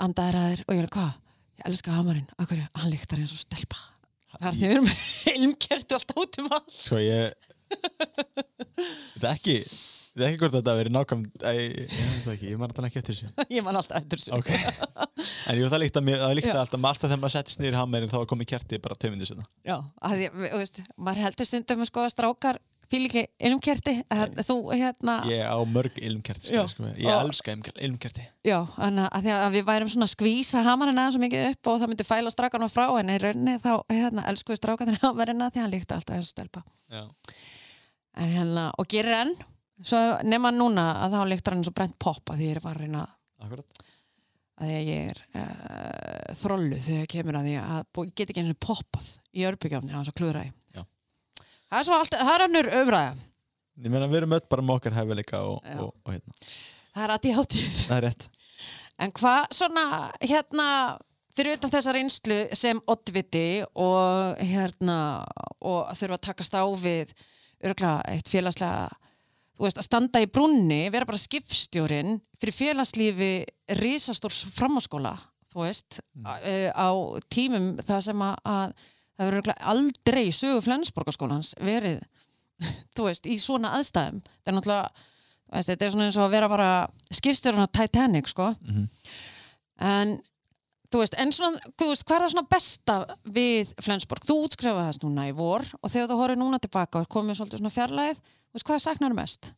[0.04, 1.12] andaðir að þér og ég er hvað,
[1.62, 2.28] ég elska hamarinn.
[2.41, 3.80] Okkur, hann líktar eins og stelpa.
[4.34, 4.89] Það er því við erum
[5.38, 6.74] ilmkerti allt út um allt.
[6.74, 7.50] Sko ég
[9.13, 9.58] Þetta er ekki
[10.13, 12.86] Þetta er ekki hvort þetta hafi verið nákvæm Ég veit það ekki, ég man alltaf
[12.89, 13.30] ekki eftir þessu.
[13.58, 14.34] Ég man alltaf eftir þessu.
[14.38, 14.52] Ok.
[15.49, 18.19] En jú, það líkta það líkta alltaf alltaf þegar maður settist niður í hammerinn þá
[18.30, 20.28] komið kerti bara tömyndi sinna Já, að því,
[20.60, 22.60] veist, maður heldur stundum að sko að strákar
[22.93, 23.93] fíl ekki ilmkerti.
[24.13, 26.89] Að þú hérna Ég á mörg ilmkerti, sko, sko.
[26.93, 28.26] Ég Og- elska ilm- ilmkerti.
[28.45, 31.80] Já, þannig að, því að við værum svona að skvísa hamarinn aðeins mikið upp og
[31.82, 35.63] það myndi fæla strákarna frá en í rauninni þá hérna, elskuðu strákarnir hamarinn að því
[35.63, 36.63] að hann líkti alltaf og stelpa.
[38.13, 39.34] En hérna, og gerir enn
[39.84, 43.04] svo nema núna að þá líktar hann og brent poppa því ég var að reyna
[43.43, 43.84] akkurat.
[44.54, 48.43] Að því að ég er uh, þrollu þegar kemur að því að ég get ekki
[48.43, 50.17] eins og poppað í örbygjáfni að svo
[50.74, 50.84] Já.
[51.69, 53.15] Það er svo allt, það er önnur umræða.
[53.82, 56.36] Ég meina við erum öll bara með okkar hæfileika og, og, og hérna.
[56.93, 58.28] Það er að ég er rétt.
[59.02, 59.86] En hvað svona,
[60.22, 60.67] hérna,
[61.34, 64.98] fyrir utan þessa reynslu sem oddviti og hérna,
[65.58, 67.15] og þurfa að takast á við
[67.63, 68.91] örgulega eitt félagslega,
[69.58, 73.32] þú veist, að standa í brunni, vera bara skipstjórin fyrir félagslífi
[73.80, 75.13] risastórs framháskóla,
[75.54, 76.26] þú veist, Mm.
[76.26, 76.74] mm.
[76.74, 76.89] á
[77.30, 78.74] tímum það sem að, að
[79.18, 82.00] það verður aldrei sögu Flensborgarskólans verið,
[82.96, 84.22] þú veist, í svona aðstæðum.
[84.26, 85.08] Það er náttúrulega,
[85.54, 86.70] veist, þetta er svona eins og að vera bara
[87.13, 88.56] skipstjórun á Titanic, sko.
[88.62, 88.89] Mhm.
[89.84, 90.33] En, þú
[91.01, 92.95] veist, en svona, veist, hvað er það svona besta
[93.36, 94.27] við Flensborg?
[94.27, 97.63] Þú útskrifaði þess núna í vor og þegar þú horfið núna tilbaka og komið svolítið
[97.63, 99.53] svona fjarlæð, þú veist, hvað saknar mest?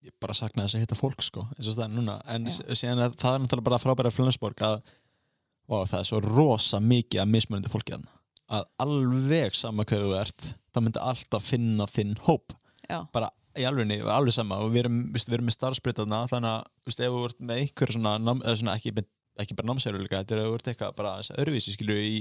[0.00, 3.04] Ég bara sakna þess að hitta fólk sko eins og það er núna en síðan
[3.04, 4.78] að það er náttúrulega bara frábæra Flensborg að
[5.68, 8.16] wow, það er svo rosa mikið að mismunandi fólki þarna
[8.50, 12.56] að alveg sama hverju þú ert það myndi alltaf finna þinn hóp
[12.88, 13.04] Já.
[13.14, 17.14] bara í alvegni, alveg sama og við erum, við erum með starfsbreytaðna þannig að ef
[17.14, 18.94] þú ert með einhver svona, eða svona ekki,
[19.44, 22.14] ekki bara námsæruleika þetta er að ert eitthvað bara öðruvísi skilju í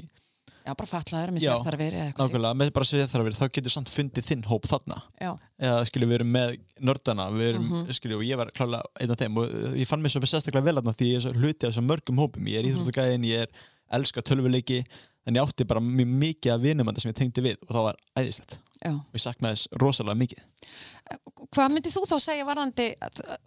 [0.65, 2.29] Já, bara fatlaður með Já, sér þar verið eða eitthvað.
[2.29, 5.29] nákvæmlega með bara sér þar að vera þá getur samt fundið þinn hóp þarna Já,
[5.65, 6.49] eða skilju við erum með
[6.89, 7.93] nördana við erum, Mhm.
[7.95, 10.65] skilju, og ég var klálega einn af þeim og uh, ég fann mér svo sérstaklega
[10.67, 12.75] vel aðna því ég er svo hluti af þessum mörgum hópum ég er Mhm.
[12.75, 13.47] íþróttagæðin, ég er
[13.97, 14.84] elska tölvuleiki
[15.25, 17.95] en ég átti bara mjög mikið af vinumandi sem ég tengdi við og það var
[18.19, 18.93] æðislegt já.
[18.95, 20.43] og ég saknaði þess rosalega mikið
[21.55, 22.85] Hvað myndir þú þá segja varðandi,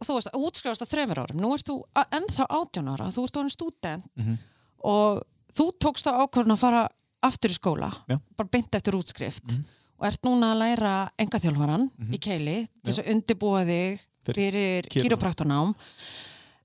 [0.03, 1.39] þú veist, útskrifast á þreymur árum?
[1.39, 1.77] Nú ert þú
[2.19, 4.39] ennþá átján ára, þú ert orðin stúdent Mhm.
[4.83, 5.23] og
[5.55, 6.89] þú tókst á ákvörðun að fara
[7.23, 8.19] aftur í skóla, Já.
[8.37, 9.65] bara beint eftir útskrift Mhm.
[10.01, 12.13] og ert núna að læra engaþjálfaran Mhm.
[12.15, 14.01] í keili til þess að undirbúa þig
[14.35, 15.75] fyrir kýrópraktornám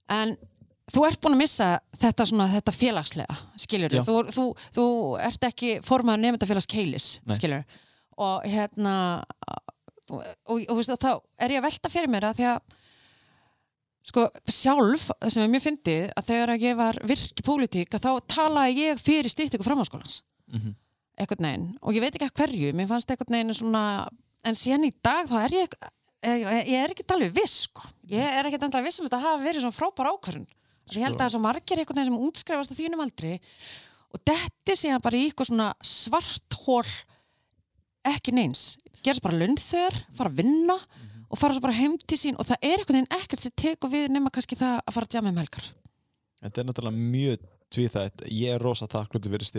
[0.10, 0.38] en
[0.92, 4.02] þú ert búin að missa þetta, svona, þetta félagslega skilur Já.
[4.02, 4.86] þú, þú, þú
[5.22, 7.36] ert ekki formaður nefndafélags keilis Nei.
[7.38, 7.64] skilur
[8.18, 8.96] og hérna
[10.12, 11.12] og, og, og veistu, þá
[11.44, 12.76] er ég að velta fyrir mér að því að
[14.08, 18.06] sko sjálf, sem er mjög fyndið að þegar að ég var virk í pólitík að
[18.06, 20.78] þá talaði ég fyrir stýttingu framháskólans mm -hmm.
[21.20, 24.08] eitthvað neginn og ég veit ekki að hverju, mér fannst eitthvað neginn svona,
[24.48, 25.76] en síðan í dag þá er ég,
[26.24, 29.44] ég, ég er ekki talið viss sko, ég er ekki talið viss um þetta hafi
[29.44, 30.48] verið svona frábær ákvörðun.
[30.96, 33.34] Ég held að það er svo margir eitthvað neginn sem útskrifast á þínum aldri.
[34.16, 36.88] Og þetta er síðan bara í eitthvað svona svart hól
[38.12, 38.62] ekki neins,
[39.04, 40.78] gerast bara launþör fara að vinna
[41.28, 42.38] og fara svo bara heim til sín.
[42.40, 45.14] Og það er eitthvað neginn ekkert sem tekur við nema kannski það að fara að
[45.16, 45.68] djama um helgar.
[46.46, 48.24] Þetta er náttúrulega mjög tvíþætt.
[48.32, 49.50] Ég er rosa þakklútið fyrir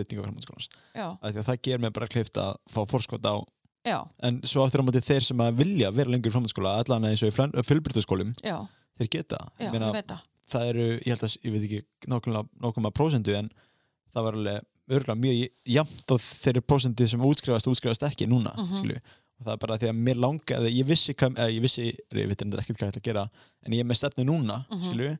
[1.35, 3.37] því að það ger mér bara kleift að fá fórskot á
[3.85, 7.05] já, en svo áttur á móti þeir sem að vilja vera lengur í framhaldsskóla allan
[7.11, 8.57] eins og í fjölbrytaskólum já,
[8.97, 9.43] þeir geta.
[9.61, 13.49] Já, meina, það það eru, ég held að, ég veit ekki nákvæmlega prósendu en
[14.13, 18.77] það var alveg örgulega mjög jafnt og þeirri prósendu sem útskrifast útskrifast ekki núna, Mhm.
[18.79, 18.99] skilju
[19.39, 22.27] og það er bara því að mér langaði, ég vissi hvað, eða ég vissi, ég
[22.27, 23.29] veit þetta ekkert hvað ég ætla að gera
[23.65, 24.83] en ég er með stefnu núna, Mhm.
[24.89, 25.19] skilju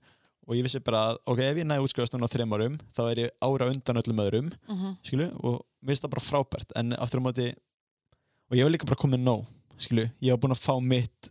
[0.50, 3.02] og ég vissi bara, að, ok, ef ég næði útskrifast núna á þreim árum, þá
[3.12, 6.92] er ég ára undan öllum öðrum, mm skilju, og mér finnst það bara frábært, en
[6.94, 7.54] aftur á móti
[8.52, 9.46] og ég var líka bara komið nóg,
[9.78, 11.30] skilju ég var búin að fá mitt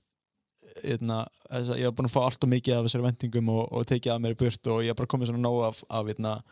[0.85, 3.87] eitna, að ég var búin að fá allt og mikið af þessari vendingum og, og
[3.89, 6.43] tekið að mér burt og ég er bara komið svona nóg af, af eitna,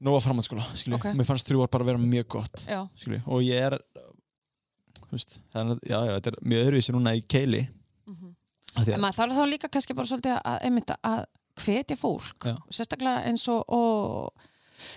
[0.00, 0.64] nóg af framhanskóla
[0.96, 1.08] Ok.
[1.18, 3.78] mér fannst þrjú ár bara vera mjög gott Já, skilju, og ég er
[5.10, 7.62] þú veist, þannig að já, já, þetta er mjög öðruvísi núna í keili.
[8.70, 11.24] Af því en að, maður þarf þá líka kannski bara svolítið að, einmitt, að
[11.60, 14.46] hvetja fólk sérstaklega eins og, og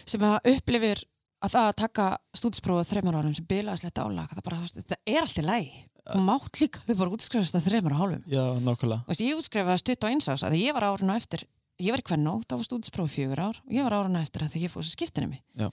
[0.05, 1.01] sem að upplifir
[1.43, 2.05] að það að taka
[2.37, 6.61] stúdsprófið þreymar árum sem bilaðslegt álag það, bara, þetta er allt í læg þú mátt
[6.61, 9.01] líka við bara útskrifast að þreymar hálfum já, nákvæmlega.
[9.07, 11.43] Þú veist, ég útskrifaði stutt á einsás að ég var árinu á eftir
[11.83, 14.45] ég var í hvern nótt, það var stúdsprófið fjögur ár og ég var árinu eftir
[14.45, 15.67] að því ég þessi skiptinni mig Já.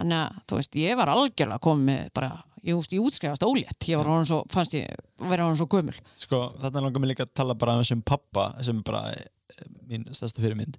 [0.00, 3.88] þannig að þú veist, ég var algjörlega komið bara, ég, veist, ég útskrifast ólétt.
[3.90, 5.96] Ég var orðin svo, fannst ég vera orðin svo gömul.
[6.20, 9.64] Sko, þarna langar mér líka að tala bara um þessum pappa sem er bara eh,
[9.88, 10.78] mín stærsta fyrirmynd.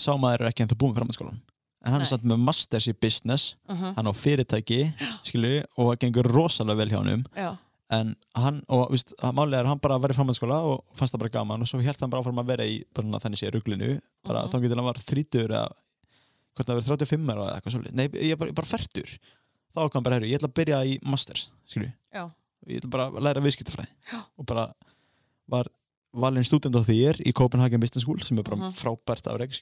[0.00, 1.42] Sá maður er ekki ennþá búin framhanskólan
[1.82, 2.06] en hann Nei.
[2.06, 3.56] er samt með masters í business.
[3.66, 3.94] Uh -huh.
[3.96, 4.80] hann á fyrirtæki,
[5.26, 7.50] skilju og það gengur rosalega vel hjá hann Já,
[7.92, 11.22] en hann, og víst, málega er hann bara að vera í framhanskóla og fannst það
[11.26, 13.50] bara gaman og svo hélt hann bara áfram að vera í bara svona þannig sé
[13.52, 14.00] ruglinu.
[14.24, 14.50] Bara Mhm.
[14.52, 15.62] þá getur hann var 30 eða
[16.56, 19.12] hvort það verið 35 ára eða eitthvað svolítið nei, ég er bara, bara færtur
[19.74, 21.92] þá ákvæm hann bara, herru, ég ætla að byrja í masters skilju,
[22.68, 23.88] ég ætla bara að læra viðskiptafræði.
[24.38, 24.66] Og bara
[25.48, 25.66] var
[26.14, 28.72] valinn stúdent á þér í Copenhagen Business School sem er bara Mhm.
[28.72, 29.52] frábært afreg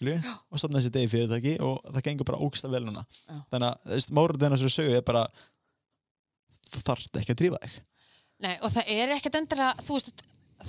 [0.51, 3.07] og stofnaði þessi degi fyrirtæki og það gengur bara ógsta vel núna.
[3.53, 5.27] Þannig að mórðin þessari sögu er bara
[6.71, 7.71] þú þarft ekki að drífa þig
[8.41, 10.23] Nei, og það er ekkert endilega, þú veist,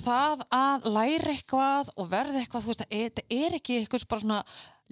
[0.04, 4.40] það að læra eitthvað og verða eitthvað, þú veist, það er, ekki eitthvað bara svona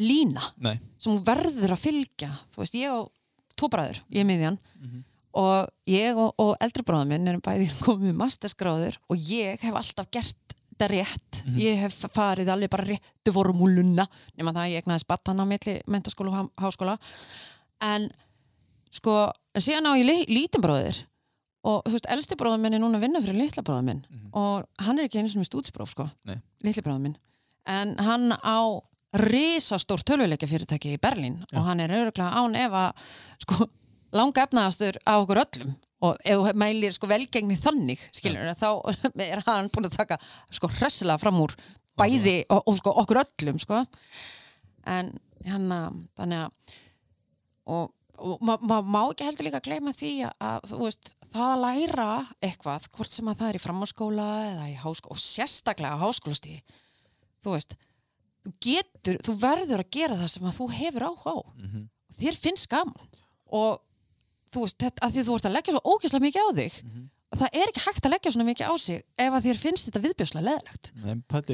[0.01, 0.79] lína Nei.
[0.99, 2.31] sem verður að fylgja.
[2.55, 3.11] Þú veist, ég og
[3.57, 5.03] tvo bræður, ég er miðjan Mhm.
[5.35, 9.75] og ég og, og eldri bráður minn erum bæði komið með mastersgráður og ég hef
[9.75, 10.37] alltaf gert
[10.81, 11.43] þetta rétt.
[11.45, 11.59] Mhm.
[11.61, 14.07] Ég hef farið alveg bara réttu formúluna
[14.38, 16.97] nema það að ég egnaði spattan á milli mentaskóla og há- háskóla.
[17.85, 18.09] En
[18.90, 21.05] sko, en síðan á ég lí- lítinn bróðir
[21.64, 24.05] og þú veist, elsti bróður minn er núna að vinna fyrir litla bróður minn.
[24.09, 24.31] Mhm.
[24.33, 26.09] og hann er ekki einu sinni með stúdspróf sko,
[26.64, 27.16] litli bróður minn.
[27.66, 28.59] En hann á
[29.12, 31.44] risastór tölvuleikja fyrirtæki í Berlín.
[31.51, 31.59] Já.
[31.59, 32.92] og hann er öruglega án ef að
[33.44, 33.68] sko,
[34.12, 35.77] langa efnaðastur á okkur öllum.
[36.01, 38.81] Og ef mælir sko velgengni þannig skilur, þá
[39.20, 40.16] er hann búin að taka
[40.51, 41.53] sko hressilega fram úr
[42.01, 43.83] bæði og, og sko okkur öllum sko.
[44.87, 45.12] En
[45.44, 45.68] hann
[46.16, 46.79] þannig að
[47.70, 47.90] og,
[48.21, 51.63] og maður ma má ekki heldur líka að gleyma því að, þú veist, það að
[51.65, 52.09] læra
[52.47, 56.61] eitthvað, hvort sem að það er í framháskóla eða í háskóla, og sérstaklega á háskólastíði
[57.45, 57.77] þú veist
[58.45, 61.39] þú getur, þú verður að gera það sem að þú hefur áhuga á.
[61.61, 61.87] Mhm.
[62.11, 63.09] og þér finnst gaman.
[63.53, 63.81] Og
[64.53, 67.05] þú veist, þetta, að því þú ert að leggja svo ógeðslega mikið á þig Mhm.
[67.31, 69.87] og það er ekki hægt að leggja svona mikið á sig ef að þér finnst
[69.87, 70.91] þetta viðbjörslega leðilegt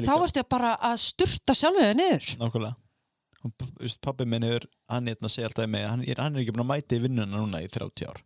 [0.07, 2.25] þá ertu bara að sturta sjálfu þig niður.
[2.41, 2.75] Nákvæmlega
[4.03, 6.65] pabbi minn hefur, hann er að segja alltaf mig, hann, er- hann er ekki búin
[6.65, 8.21] að mæta í vinnuna núna í 30 ár.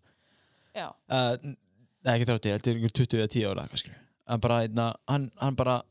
[0.76, 1.36] Já, uh,
[2.02, 3.68] Nei, ekki 30, þetta er einhver 20 eða 10 ára
[4.32, 5.82] hann bara, einna, hann, hann bara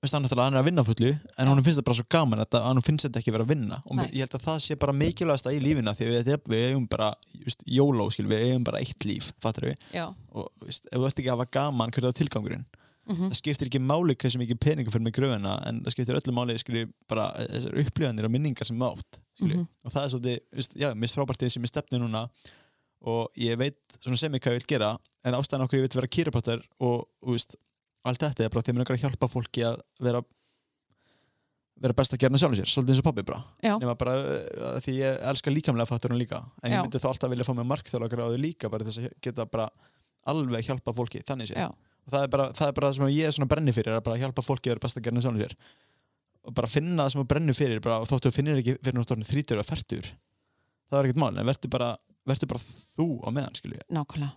[0.00, 2.56] veist, hann, hann er að vinna fullu en hún finnst þetta bara svo gaman að
[2.62, 3.78] hann finnst þetta ekki vera að vinna.
[3.90, 4.06] Og Nei.
[4.14, 7.10] ég held að það sé bara mikilvægasta í lífina því að við, við eigum bara,
[7.42, 10.06] just, jóló skil, við eigum bara eitt líf, fattur við já.
[10.36, 12.66] Og veist, ef þú ert ekki að hafa gaman hvernig það er tilgangurinn
[13.06, 16.32] mm það skiptir ekki máli hversu mikið peningur fyrir með gröfina en það skiptir öllu
[16.34, 19.56] máli skilju, bara þessar upplifanir og minningar sem mátt skilju.
[19.56, 19.66] Mhm.
[19.84, 22.28] og það er svolítið, veist, já, mist frábært því sem ég stefnu núna
[23.06, 26.14] og ég veit sem ég hvað ég vil gera en ástæðan okkur ég vil vera
[26.16, 27.56] kýrapáttar og, og veist,
[28.04, 30.22] allt þetta er bara að mér langar að hjálpa fólki að vera
[31.76, 33.42] vera best að gera sjálfum sér, svolítið eins og pabbi bara
[33.80, 36.78] nema bara uh, því ég elska líkamlega faktorinn líka en Já.
[36.78, 39.68] ég myndi þá alltaf vilja fá mig markþjóðlega þau líka bara þess að geta bara
[40.26, 41.68] alveg hjálpa fólki, þannig sér Já.
[42.10, 44.44] Það er bara það, er bara sem ég er svona brenni fyrir að bara hjálpa
[44.44, 45.56] fólki að vera best að gera sjálfum sér.
[46.46, 49.30] Og bara finna það sem þú brennir fyrir bara, þóttu þú finnir ekki fyrir náttúrulega
[49.32, 50.10] þrítur eða færtur
[50.86, 51.92] það er ekkert mál, en verður bara,
[52.26, 54.34] bara þú á meðan, skilju nákvæmlega.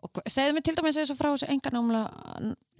[0.00, 1.72] Og segðu mér til dæmis eins og frá þessu enga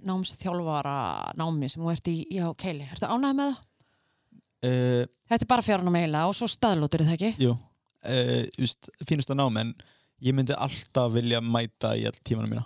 [0.09, 0.95] námsþjálfara
[1.37, 2.87] námi sem þú ert í, í á keili.
[2.89, 3.59] Ertu ánægð með það?
[4.65, 7.45] uh, Þetta er bara fjáran á meila og svo staðlótur er það ekki?
[7.45, 9.75] Jú, uh, just, finnst það nám en
[10.25, 12.65] ég myndi alltaf vilja mæta í all tímanum mína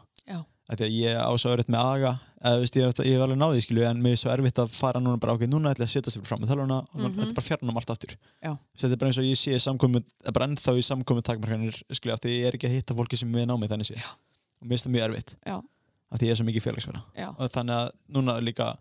[0.65, 2.12] Að ég á svo örfitt með aga.
[2.45, 4.99] Eða, veist, ég, ég er alveg náðið skilju en mér er svo erfitt að fara
[5.01, 7.13] núna bara ok, núna ætla ég að setja sér fram með þaluna og Mhm.
[7.19, 8.15] þetta er bara fjarnum allt aftur.
[8.41, 12.19] Þetta er bara eins og ég sé samkomi, bara ennþá í samkomi takmarkanir skilju af
[12.21, 13.96] því ég er ekki að hitta fólki sem við námið þannig sé.
[14.02, 14.10] Já.
[14.62, 15.35] og mér finnst það mjög erfitt.
[15.46, 15.62] Já.
[16.12, 17.02] af því ég er svo mikið félagsverða
[17.39, 18.77] og þannig að núna líka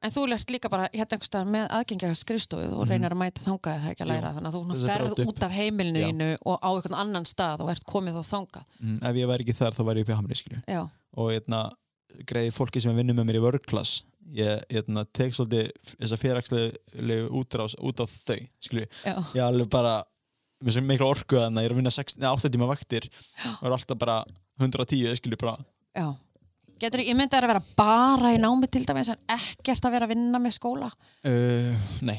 [0.00, 2.90] En þú lert líka bara hérna einhvers staðar með aðgengja skrifstofu og Mhm.
[2.92, 4.34] reynar að mæta þangað það ekki að læra?
[4.34, 8.14] Þannig að þú ferð út af heimilinu og á einhvern annan stað og ert komið
[8.14, 8.64] þá þangað.
[8.80, 10.34] Mm, ef ég væri ekki þar þá væri ég í hamri
[11.16, 11.68] og hérna,
[12.28, 14.02] greiði fólki sem vinnur með mér í workclass
[14.34, 16.18] ég hérna, tek svolítið þessa
[17.32, 18.86] útrás út á þau skilju,
[19.34, 20.02] ég alveg bara
[20.64, 23.06] með svo mikla orku að ég er að vinna 6, nei, 8 tíma vaktir
[23.58, 24.18] og er alltaf bara
[24.58, 25.54] 110 skilju bara.
[25.94, 26.08] Já.
[26.78, 30.12] Getur, ég myndi að vera bara í námi til dæmis en ekkert að vera að
[30.14, 30.90] vinna með skóla.
[31.26, 31.74] Uh,
[32.06, 32.18] Nei,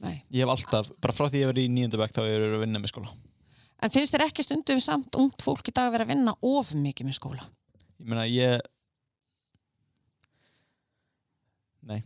[0.00, 0.22] Nei.
[0.32, 2.80] ég hef alltaf, bara frá því ég verið í nýjöndabæk þá er ég að vinna
[2.80, 3.12] með skóla.
[3.82, 6.72] En finnst þér ekki stundum samt ungt fólk í dag að vera að vinna of
[6.78, 7.48] mikið með skóla?
[8.02, 8.58] Ég meina, ég
[11.86, 12.02] Nei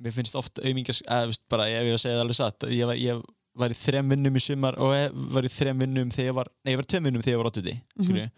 [0.00, 2.66] Mér finnst oft auðmingar, eða veist, bara ef ég var að segja það alveg satt
[2.72, 3.20] ég var, ég
[3.60, 6.50] var í þrem vinnum í sumar og ég var í þrem vinnum þegar ég var
[6.62, 8.06] nei, ég var í tveim vinnum þegar ég var oddviti mm.
[8.06, 8.30] -hmm.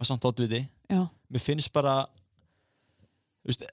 [0.00, 0.26] var samt
[0.90, 1.00] Já,
[1.32, 1.94] mér finnst bara
[3.44, 3.64] þú veist,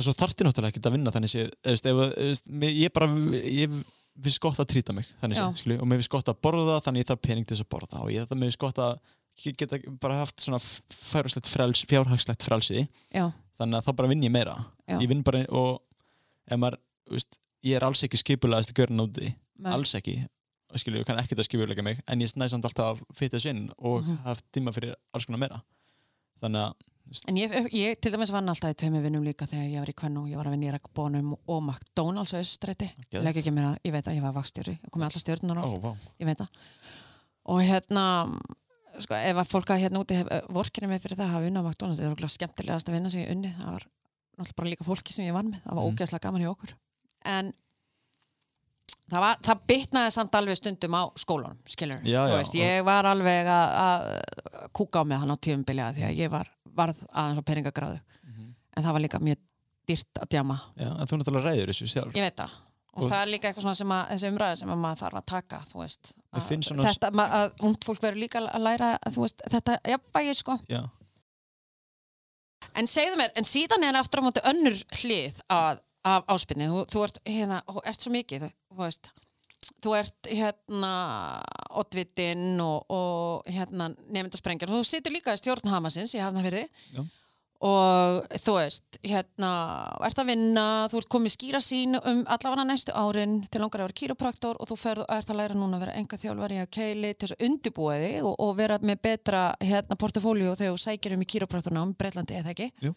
[0.00, 2.92] svo þarfti náttúrulega ekki að vinna þannig sé, þú veist, ef, þú veist, mér- ég
[2.96, 3.08] bara
[3.44, 3.78] ég
[4.20, 5.62] finnst gott að trýta mig þannig sé, Já.
[5.62, 8.02] skilju, og mér finnst gott að borða þannig ég þarf pening til þess að borða
[8.04, 8.98] og ég finnst gott að
[9.44, 13.30] geta bara haft svona frels, fjárhagslegt frelsi já,
[13.60, 14.56] þannig að þá bara vinn ég meira
[14.88, 14.98] Já.
[15.00, 15.80] ég vinn bara og
[16.50, 16.78] ef maður,
[17.10, 18.94] veist, ég er alls ekki skipulaðist að gera
[19.60, 19.72] Nei.
[19.72, 20.26] alls ekki
[20.70, 23.50] og skilju, kann ekkert að skipulega mig en ég næst samt alltaf að fytta þess
[23.50, 24.22] inn og Mhm.
[24.24, 25.62] haft tíma fyrir alls konar meira
[26.40, 26.74] þannig að
[27.26, 29.94] En ég, ég til dæmis vann alltaf í tveimur vinnum líka þegar ég var í
[29.98, 32.86] Kvennu, ég var að vinna í Ragbónum og McDonalds á Östræti.
[33.10, 35.58] Legg ekki mér að, ég veit að ég var vakstjóri, ég kom með alla stjórnur
[35.58, 36.48] og allt, vá, ég veit það.
[37.50, 38.04] Og hérna,
[39.06, 41.64] sko, ef að fólk að hérna úti hef vorkinni mig fyrir það að hafa unnað
[41.64, 43.84] á McDonalds, það okkur skemmtilegast að vinna sem ég unni, það var
[44.40, 45.90] náttúrulega bara líka fólki sem ég vann með, það var Mhm.
[45.94, 46.72] ógeðslega gaman hjá okkur.
[47.30, 47.52] En
[49.10, 52.00] það, var, það bitnaði samt alveg stundum á skólanum, skilur.
[52.06, 54.06] Já, já, veist, ég var alveg að,
[54.76, 58.00] kúka á mig hann á tífumbilja því að ég var, varð aðeins á peningagráðu
[58.76, 59.38] en það var líka mjög
[59.90, 60.60] dýrt að djama.
[60.78, 62.14] Já, en þú náttúrulega ræður þessu sjálf.
[62.14, 62.50] Ég veit það
[62.92, 65.18] og, Og- það er líka eitthvað svona sem að þessi umræði sem að maður þarf
[65.20, 66.12] að taka þú veist.
[66.32, 66.40] Að,
[66.90, 70.56] þetta, ma- að ungt fólk verður líka að læra að, þú veist, þetta jafnvægi sko.
[70.68, 70.80] Já,
[72.80, 75.80] en segðu mér, en síðan er aftur á móti önnur hlið að,
[76.10, 79.10] af áspinni þú, þú ert, hérna, þú ert svo mikið þú, þú veist.
[79.80, 80.90] Þú ert hérna
[81.80, 87.04] oddvitinn og, og hérna nefndasprengjar þú situr líka í stjórn Hamasins í Hafnafyrði Já.
[87.60, 89.48] Og þú veist hérna,
[90.06, 93.90] ert að vinna þú ert komið skýra sín um allavega næstu árin til langar að
[93.90, 97.10] vera kýropraktor og þú ferð ert að læra núna að vera enga þjálfari að keili
[97.14, 101.16] til þess að undirbúa þig og, og vera með betra hérna portfólió þegar þú sækir
[101.18, 102.94] um í kýropraktornám Breitlandi eða ekki Jú.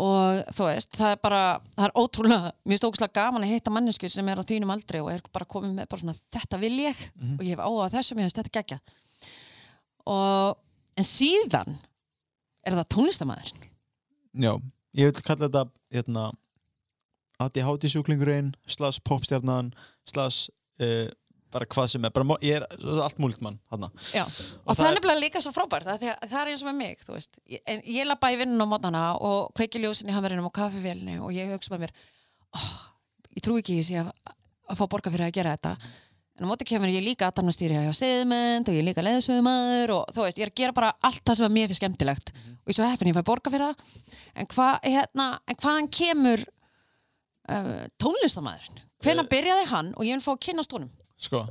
[0.00, 1.42] og þú veist, það er bara
[1.76, 5.04] það er ótrúlega, mér finnst ógustlega gaman að hitta mannesku sem er á þínum aldri
[5.04, 7.36] og er bara komið með bara svona, þetta vil ég Mhm.
[7.36, 8.80] og ég hef áhuga á þessu, mér finnst þetta geggja
[10.06, 10.56] og
[10.96, 11.76] en síðan
[12.66, 13.52] er það tónlistamæður
[14.44, 14.52] já,
[14.98, 16.28] ég vil kalla þetta hérna
[17.40, 19.72] ADHD sjúklingurinn, slas popstjarnan
[20.08, 20.48] slas
[20.82, 21.08] uh,
[21.50, 22.66] bara hvað sem er, bara, ég er
[23.02, 26.50] allt múlikt mann og, Og það það er nefnilega líka svo frábært það, það, er
[26.52, 27.40] eins og með mig, þú veist.
[27.66, 31.34] En ég lappa í vinnun á mótana og kveiki ljósin í hamerinum og kaffivélni og
[31.34, 31.96] ég hugsa með mér
[32.54, 32.70] oh,
[33.34, 34.12] ég trú ekki í þessi að,
[34.70, 35.74] að fá borga fyrir að gera þetta
[36.40, 39.92] en á móti kemur ég líka að aðtarnastýri hjá seðmynd og ég er líka leðsögumæður
[39.98, 42.32] og þú veist, ég er að gera bara allt það sem er mér fyrir skemmtilegt.
[42.64, 43.98] Og ég svo heppin ég fæ borga fyrir það.
[44.40, 49.30] En, hva, hérna, en hvaðan kemur uh, tónlistamæðurinn hvenær Eh.
[49.32, 51.44] byrjaði hann og ég vil fá að kynast honum sko,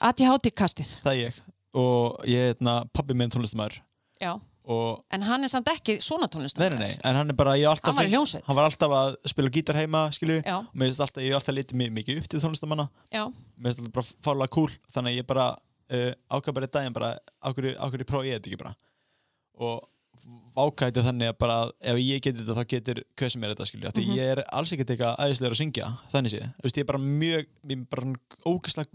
[0.00, 1.40] ADHD kastið, það er ég.
[1.78, 3.80] Og ég, hérna, pabbi minn tónlistamæður
[4.22, 4.32] já
[5.16, 6.78] En hann er samt ekki svona Nei, tónlistamæður.
[6.78, 8.42] nei, nei, en hann er bara, alltaf Hann var í hljómsveit.
[8.46, 10.42] Hann var alltaf að spila gítar heima, skilju.
[10.44, 13.24] Mér finnst alltaf, ég hef alltaf litið mi- mikið upp til tónlistamanna já,
[13.56, 15.46] mér finnst alltaf bara fálega cool þannig að ég bara
[15.90, 18.74] uh, ákvað bara í daginn bara ákveður prófa ég þetta ekki bara?
[19.58, 19.88] Og
[20.58, 23.00] ákvæði þannig að bara ef ég geti þetta þá getur
[23.30, 24.16] sem er þetta skilju, því Mhm.
[24.18, 26.40] ég er alls ekkert eitthvað æðislegur að syngja, þannig sé.
[26.58, 28.02] Þú veist, ég er bara mjög, ég er bara
[28.44, 28.88] ógæslega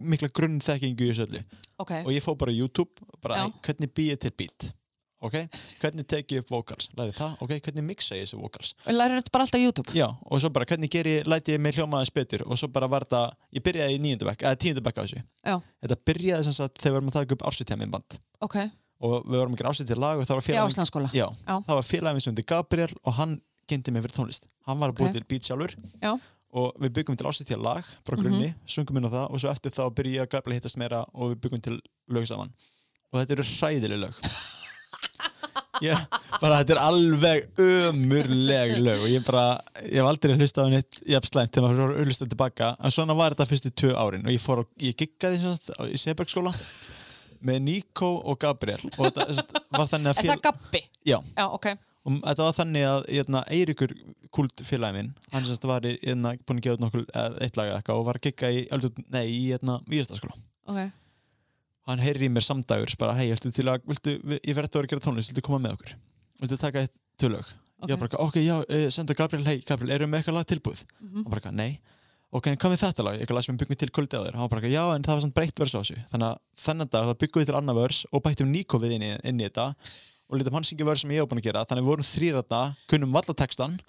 [5.24, 5.36] ok.
[5.82, 9.18] hvernig bý ég upp vocals læri það, ok, hvernig mixa ég þessi vocals Og lærir
[9.22, 9.94] þetta bara alltaf YouTube.
[9.98, 12.68] Já, og svo bara hvernig ger ég, læti ég mig hljóma aðeins betur og svo
[12.74, 13.24] bara var þetta,
[13.56, 15.24] ég byrjaði í bekk, eða tíundu bekk á þessu.
[15.48, 15.56] Já.
[15.84, 18.56] Þetta byrjaði sem sagt þegar við varum að taka upp ársýtjæmi band Ok,
[19.04, 21.56] og við varum að gera ársýtjæmi lag og það var félagin, já, Já.
[21.68, 24.48] það var félagin sem hundi Gabriel og hann kynnti mig fyrir tónlist.
[24.68, 25.14] Hann var að búið Ok.
[25.14, 26.12] til beat sjálfur Já.
[26.54, 28.24] og við byggum til ársýtjæmi lag frá Mhm.
[28.24, 31.06] grunni, sungum inn á það og svo eftir þá byrjaði ég að Gabriel hittast meira
[31.14, 31.80] og við byggum til
[32.12, 32.52] lög saman.
[33.14, 34.14] Og þetta eru hræðileg lög.
[35.82, 35.98] Ég,
[36.42, 39.46] bara þetta er alveg ömurleg lög og ég bara,
[39.82, 43.16] ég hef aldrei hlustað á neitt jafn slæmt þegar maður voru hlustað tilbaka en svona
[43.18, 46.54] var þetta fyrstu tvö árin og ég fór og ég giggaði á- í Sebergskóla
[47.44, 50.84] með Nico og Gabriel og þetta sagt, var þannig að Er það Gabbi?
[51.10, 51.68] já, Já, ok.
[52.06, 53.96] og þetta var þannig að hérna, Eiríkur
[54.34, 57.42] kult félagi minn hann sem sagt var í, hérna, búin að gefa út nokkuð eða
[57.48, 58.64] eitt lag eða eitthvað og var að gigga í,
[59.10, 60.38] nei, í hérna, Víðastaskóla
[60.70, 60.86] Ok.
[61.88, 64.86] Hann heyrir í mér samdægur bara, hei, viltu til að, viltu, ég verði að vera
[64.88, 65.96] að gera tónlist viltu koma með okkur,
[66.42, 67.46] viltu taka eitt tölög
[67.84, 67.90] Ok.
[67.92, 70.86] ég bara, ok, já, eh, senda Gabriel hei, Gabriel, erum við með eitthvað lag tilbúð
[71.02, 71.24] Mhm.
[71.24, 71.80] hann bara, nei,
[72.32, 73.30] ok, en hvað með þetta lag?
[73.30, 74.36] Lag sem við byggum til kvöldi á þér.
[74.40, 75.98] Hann bara, já, en það var svona breytt vers á þessu.
[76.10, 79.04] Þannig að þennan dag þá byggum við til annar vers og bættum Nico við inn
[79.04, 79.76] í, inn í þetta
[80.32, 81.66] og lítum hann syngja vörð sem ég hef búin að gera.
[81.66, 83.80] Þannig við vorum þrýratna, kunnum vallatekstan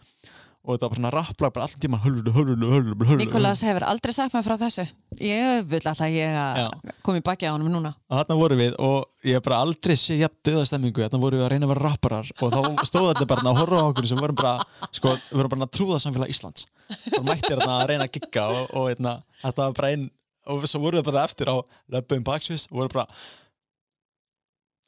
[0.64, 4.86] og þetta var svona rapplag bara höllu, höllu Nikolas hefur aldrei sagt mér frá þessu.
[5.20, 7.92] Ég vil alltaf ég að koma í baki á honum núna.
[8.08, 11.46] Og þarna vorum við og ég hef bara aldrei sé jafn döðastemmingu, þarna vorum við
[11.46, 14.24] að reyna að vera rapparar og þá stóð þetta bara að horfa á okkur sem
[14.24, 14.56] vorum bara,
[14.96, 16.66] sko, vorum bara að trúða samfélag Íslands.
[17.12, 20.10] Og mættir að reyna að gigga og, og eitna, þetta var bara einn
[20.48, 21.56] og svo vorum við bara eftir á
[21.92, 23.06] löpum baksvis og vorum bara,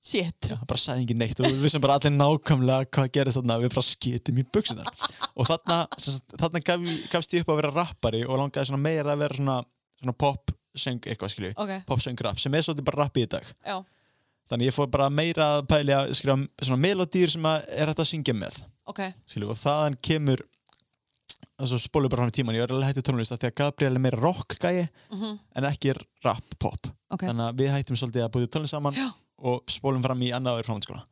[0.07, 0.51] Shit.
[0.53, 3.73] Já, bara sagði ekki neitt og við vissum bara allir nákvæmlega hvað gerist þarna við
[3.75, 4.93] bara skitum í buksunar
[5.35, 5.81] og þarna,
[6.39, 9.57] þarna gaf, gafst ég upp að vera rappari og langaði meira að vera svona,
[9.99, 13.31] svona pop söng eitthvað skilju, Ok, pop söng rap sem er svolítið bara rappi í
[13.33, 13.47] dag.
[13.67, 13.81] Já,
[14.47, 18.11] Þannig ég fór bara meira að pæli að skrifa svona melodýr sem er hægt að
[18.13, 18.61] syngja með.
[18.87, 19.01] Ok.
[19.27, 20.45] Skilju, og þaðan kemur
[21.57, 23.97] og svo spólum bara fram í tíman ég er alveg hættið tónlist því að Gabriel
[23.97, 26.91] er meira rock gæi mm en ekki rap pop.
[27.11, 28.99] Ok, þannig að við hættum svolítið að búið tónlist saman.
[28.99, 29.09] Já.
[29.47, 31.05] Og spólum fram í annaður framhanskóla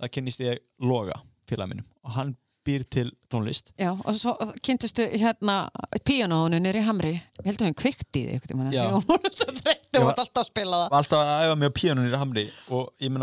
[0.00, 1.18] það kynnist ég Loga
[1.50, 3.72] félag minnum og hann býr til tónlist.
[3.74, 5.64] Já, og svo kynntistu hérna
[6.06, 7.16] píanónu nýri Hamri.
[7.42, 8.84] Ég heldur við kvikt í því einhvern tímann Já.
[8.86, 10.90] Ég var svo þreytt, þú var- alltaf að spila það.
[10.92, 13.18] Var alltaf að æfa mig á píanunir í Hamri og ég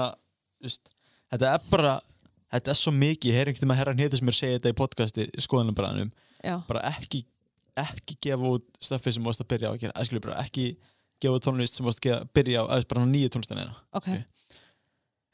[0.60, 0.90] just,
[1.32, 1.94] þetta er bara
[2.54, 4.60] þetta er svo mikið, ég heyr einhvern veginn að herran hétu sem er að segja
[4.60, 6.12] þetta í podcasti skoðanabræðanum
[6.70, 7.22] bara ekki,
[7.80, 10.06] ekki gefa út stöfið sem varst að byrja á að gera.
[10.08, 10.66] Skilur bara ekki
[11.22, 14.10] gefa út tónlist sem varst að byrja á eða bara nýju tónlistina ok,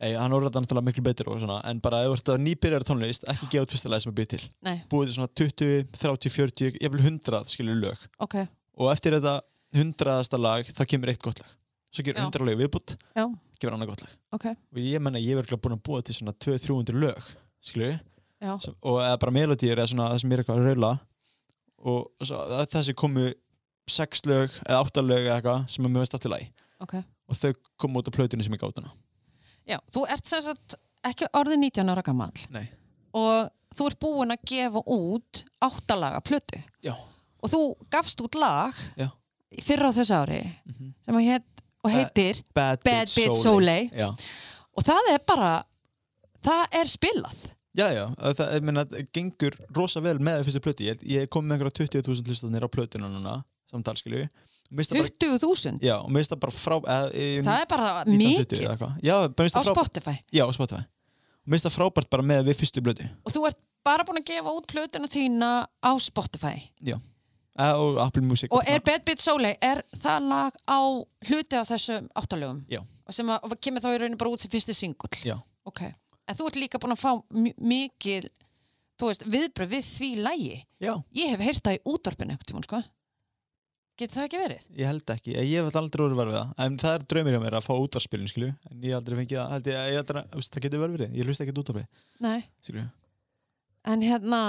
[0.04, 2.42] Ei, hann orðar þetta náttúrulega miklu betur og svona en bara ef þú ert að
[2.44, 4.48] nýbyrjar tónlist ekki gefa út fyrsta lagi sem er byrja til.
[4.68, 8.02] Nei, búið til svona 20, 30, 40, ég vil 100 skilur lög.
[8.26, 8.36] Ok.
[8.76, 9.38] Og eftir þetta
[9.76, 10.42] 100.
[10.44, 11.54] lag þá kemur eitt gott lag.
[11.96, 14.18] Svo gerur 100 lög viðbútt kemur annað gott lag.
[14.36, 17.32] Ok, og ég menna ég er örugglega búin að búa til svona 200-300 lög
[17.64, 17.96] skilur.
[18.44, 20.92] Já, sem, og eða bara melodýr eða svona það sem er eitthvað að raula.
[21.88, 22.44] Og svo,
[22.76, 23.30] þessi komu
[23.88, 26.52] sex lög eða átta lög eða eitthvað sem er mjög veist allir lagi.
[26.84, 26.98] Ok.
[27.32, 28.92] Og þau komu út á plötunni sem ég gátt hana
[29.68, 32.68] Já, þú ert sem sagt ekki orðið 19 ára gammal Nei.
[33.14, 36.62] og þú ert búin að gefa út áttalaga plötu.
[36.84, 36.94] Já.
[37.46, 37.60] og þú
[37.94, 39.10] gafst út lag Já.
[39.62, 40.94] fyrra á þessu ári Mhm.
[41.06, 41.44] sem að heit,
[41.84, 43.90] og Bad- heitir Bad, Bad Bitch Soleil
[44.76, 45.64] og það er bara
[46.44, 47.36] það er spilað.
[47.76, 48.06] Já, já.
[48.16, 50.86] Það, það, ég meina, það gengur rosa vel með fyrstu plötu.
[50.88, 53.96] Ég, ég kom með einhverja 20.000 hlustanir á plötuna núna samtal
[54.84, 56.76] skilju og mér finnst það bara, 20.000 já, og mér finnst það bara frá
[57.14, 58.98] e, það er bara 1920 mikið.
[59.08, 60.16] já, á frá, Spotify.
[60.36, 60.84] Já, á Spotify.
[60.84, 63.08] Og mér finnst það frábært bara með við fyrstu plötu.
[63.24, 66.58] Og þú ert bara búin að gefa út plötuna þína á Spotify?
[67.56, 68.52] Eh, og Apple Music.
[68.52, 70.80] Og er Bad Bitch Soleil er það lag á
[71.30, 72.66] hluti af þessum áttalögum?
[72.68, 72.82] Já.
[73.06, 75.36] og sem að, og kemur þá í rauninu bara út sem fyrsti singull Já.
[75.70, 75.82] ok,
[76.26, 78.26] en þú ert líka búin að fá mi- mikil
[79.00, 82.66] þú veist, viðbröð við því lægi já, ég hef heyrt það í útvarpinu ekkert tímann
[82.66, 82.82] sko
[84.00, 84.68] getur það ekki verið?
[84.80, 86.54] ég held ekki, ég hef aldrei verið við það.
[86.66, 88.52] En það er draumir hjá mér að fá útvarspilin skilju.
[88.72, 91.56] En ég aldrei fengið held ég, ég aldrei, það getur verið verið, ég hlust ekki
[91.56, 91.86] útvarpi
[92.26, 92.86] Nei, skilju,
[93.86, 94.42] en hérna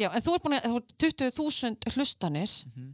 [0.00, 2.56] já, en þú ert búin að þú ert 20.000 hlustanir.
[2.70, 2.90] Mhm.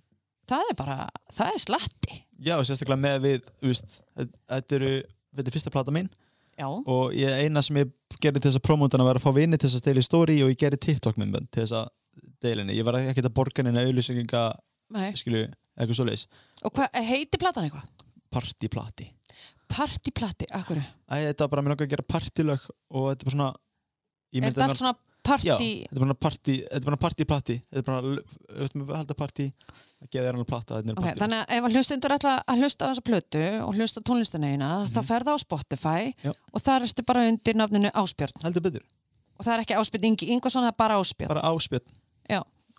[0.47, 0.97] það er bara,
[1.35, 2.21] það er slatti.
[2.39, 4.93] Já, sérstaklega með við veist, þetta eru
[5.37, 6.09] þetta er fyrsta plata mín.
[6.57, 7.91] Já, og ég, eina sem ég
[8.23, 10.37] gerði til þess að promótana var að fá vini til þess að deila í story
[10.45, 11.91] og ég gerði TikTok myndbönd til þess að
[12.47, 14.45] deilinni, ég var ekki að borga neina auðlýsinga,
[14.91, 15.13] nei.
[15.19, 16.27] Skilju, eitthvað svoleiðis.
[16.65, 17.89] Og hvað, heiti platan eitthvað?
[18.37, 19.07] partyplati.
[19.71, 23.35] Partyplati, akkur Æ, þetta var bara mér langar að gera partylög og þetta er bara
[23.35, 23.49] svona
[24.37, 24.95] er þetta allt svona
[25.27, 27.57] party Já, þetta er bara party, þetta er bara partyplati.
[27.73, 28.13] Þetta er bara,
[28.61, 29.47] auðvitað með halda party.
[30.05, 31.21] Að geða þér hann plata, þetta Ok, party.
[31.23, 34.51] þannig að ef að hlustundur ætla að hlusta á þessa plötu og hlusta á tónlistina
[34.53, 36.27] eina þá fer það á Spotify Mhm.
[36.29, 36.33] Já.
[36.53, 38.83] og þar ertu bara undir nafninu Áspjörn heldur betur,
[39.39, 41.87] og það er ekki Áspjörn Ingi Ingvarsson, það er bara Áspjörn bara áspjöld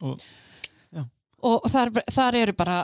[0.02, 0.22] og,
[1.46, 2.78] og þar, þar eru bara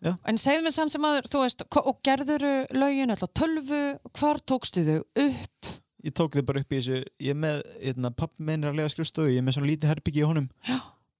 [0.00, 0.14] Já.
[0.24, 3.82] en segðu mér samt sem aður, veist og gerðuru lögin alltaf tölvu?
[4.16, 5.72] Hvar tókstu þau upp?
[6.04, 8.92] Ég tók þið bara upp í þessu ég með, hérna, pappi minn er að lega
[8.92, 10.48] skrifstofu ég er með svona lítið herbyggi í honum.
[10.68, 10.78] Já.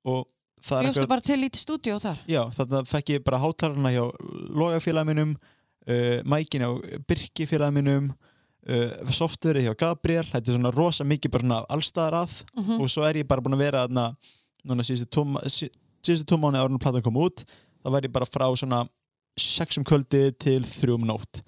[0.09, 0.27] og
[0.65, 2.21] það er bjóstu bara til lítið stúdíó þar.
[2.29, 4.05] Já, þarna fekk ég bara hátalarna hjá
[4.57, 6.71] logafélagi minum uh, mækin á
[7.09, 10.27] Birki félagi minum uh, softverið hjá Gabriel.
[10.33, 12.41] Þetta er svona rosa mikið bara allstaðar að.
[12.57, 14.11] Mm og svo er ég bara búin að vera þarna
[14.65, 15.13] núna síðustu
[16.07, 18.85] síðustu tóm mánu árunum platan kom út þá var ég bara frá svona
[19.41, 21.43] sexum kvöldi til þrjum nótt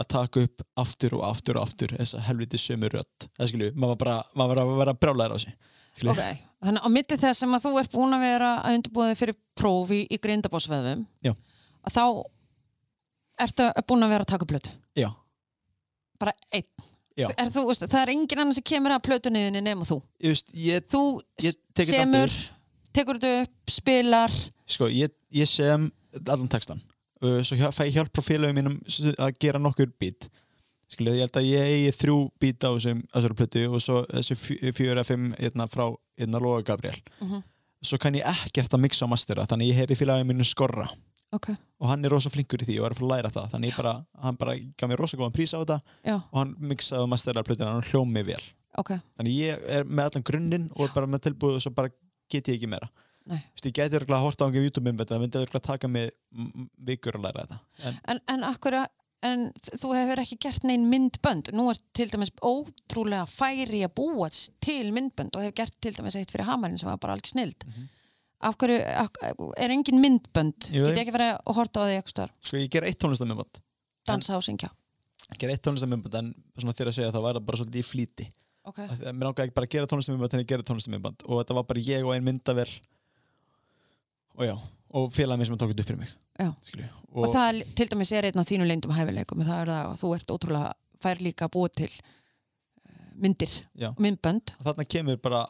[0.00, 3.26] að taka upp aftur og aftur og aftur þessa helviti sömu rödd.
[3.36, 5.56] Það skilju, maður var bara, maður var að vera brjálæður á sig
[5.96, 9.18] skilju, ok, þannig á milli þess sem að þú ert búin að vera að undirbúða
[9.18, 12.04] fyrir prófi í grindabósveðum að þá
[13.44, 14.72] ertu búin að vera að taka upp plötu?
[14.98, 15.10] Já,
[16.22, 16.88] bara einn?
[17.12, 19.98] Er, þú, það er engin annar sem kemur að plötunniðinni nema þú?
[20.24, 22.61] Veist, ég, þú ég semur aftur.
[22.94, 24.34] Tekur þetta upp, spilar.
[24.66, 25.88] Sko, ég, ég sem
[26.26, 26.80] allan textan
[27.22, 28.78] uh, svo hjá, fæ ég hjálp frá félagum mínum
[29.18, 30.28] að gera nokkur bít
[30.92, 34.72] skilju, ég held að ég eigi þrjú bíta á þessari plötu og svo þessi fjö-
[34.76, 35.86] fjögur eða fimm hérna, frá
[36.20, 36.98] hérna Lóa Gabriel.
[37.22, 37.40] Mhm.
[37.82, 40.84] svo kann ég ekkert að mixa og mastera þannig ég heyri félagið mínu skorra.
[41.32, 41.48] Ok,
[41.80, 43.76] og hann er rosa flinkur í því og er að fara að læra það þannig
[43.76, 47.08] bara, hann bara gaf mér rosa góðan prís á þetta já, og hann mixaði og
[47.08, 48.42] masteraði plötuna og hann hljóð mig vel.
[48.78, 48.90] Ok.
[49.16, 51.90] Þannig ég er með allan grunninn og bara með tilbúið og svo bara
[52.32, 52.88] get ég ekki meira.
[53.22, 56.10] Þú veist, ég geti örgulega að horta á einhverjum YouTube-myndbætt það myndi örgulega taka mig
[56.90, 57.60] vikur að læra þetta.
[57.86, 58.78] En En, en akkur
[59.22, 59.42] en
[59.78, 61.52] þú hefur ekki gert neinn myndbönd?
[61.54, 64.26] Nú er til dæmis ótrúlega færi að búa
[64.64, 67.62] til myndbönd og hefur gert til dæmis eitt fyrir hamarinn sem var bara alveg snild.
[67.68, 67.90] Mhm.
[68.42, 69.08] af hverju, af,
[69.56, 70.66] er engin myndbönd?
[70.74, 72.98] Jú, get ég ekki verið að horta á því eitthvað starf sko ég ger eitt
[72.98, 73.60] tónlistamyndbætt
[74.10, 74.72] dansa og syngja
[75.30, 77.86] ég ger eitt tónlistamyndbætt en svona þegar að segja það var það bara svolítið í
[77.86, 78.26] flýti
[78.68, 78.88] okay.
[79.10, 81.84] Mér langaði ekki bara að gera tónlistamyndbætt en ég gera tónlistamyndbætt og þetta var bara
[81.88, 82.70] ég og ein myndaver
[84.38, 84.56] og já
[84.92, 86.10] og félagið mér sem tók þetta upp fyrir mig.
[86.66, 86.88] Skilju.
[87.12, 90.00] og, það er, til dæmis er einn af þínu leyndum hæfileikum það er það að
[90.00, 93.90] þú ert ótrúlega fær líka að búa til eh, myndir Já.
[93.92, 95.42] og myndbönd og þarna kemur bara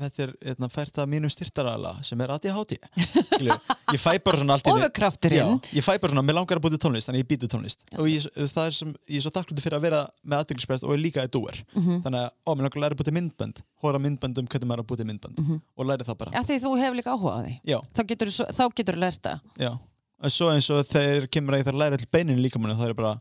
[0.00, 2.74] þetta er hérna, fært að mínum styrtaræðala sem er ADHD
[3.94, 5.58] ég fæ bara svona allt í ofurkrafturinn.
[5.76, 7.82] Ég fæ bara svona, mér langar að búti tónlist þannig að ég býti tónlist.
[7.90, 7.98] Já.
[8.02, 10.94] og ég, það er sem, ég er svo þakklúti fyrir að vera með aðdeglisprest og
[10.96, 11.60] er líka að dúer.
[11.74, 14.70] Mm þannig að, ó, mér langar að læra að búti myndbönd hóra myndbönd um hvernig
[14.70, 15.60] maður að búti myndbönd -hmm.
[15.76, 17.54] og læra það bara, Já, því þú hefur líka áhuga á því.
[17.64, 19.40] Já, þá getur þú, þú lært það.
[19.58, 19.72] Já.
[20.22, 22.88] En svo eins og þegar kemur að ég þarf að læra til beinin líka það
[22.88, 23.20] er bara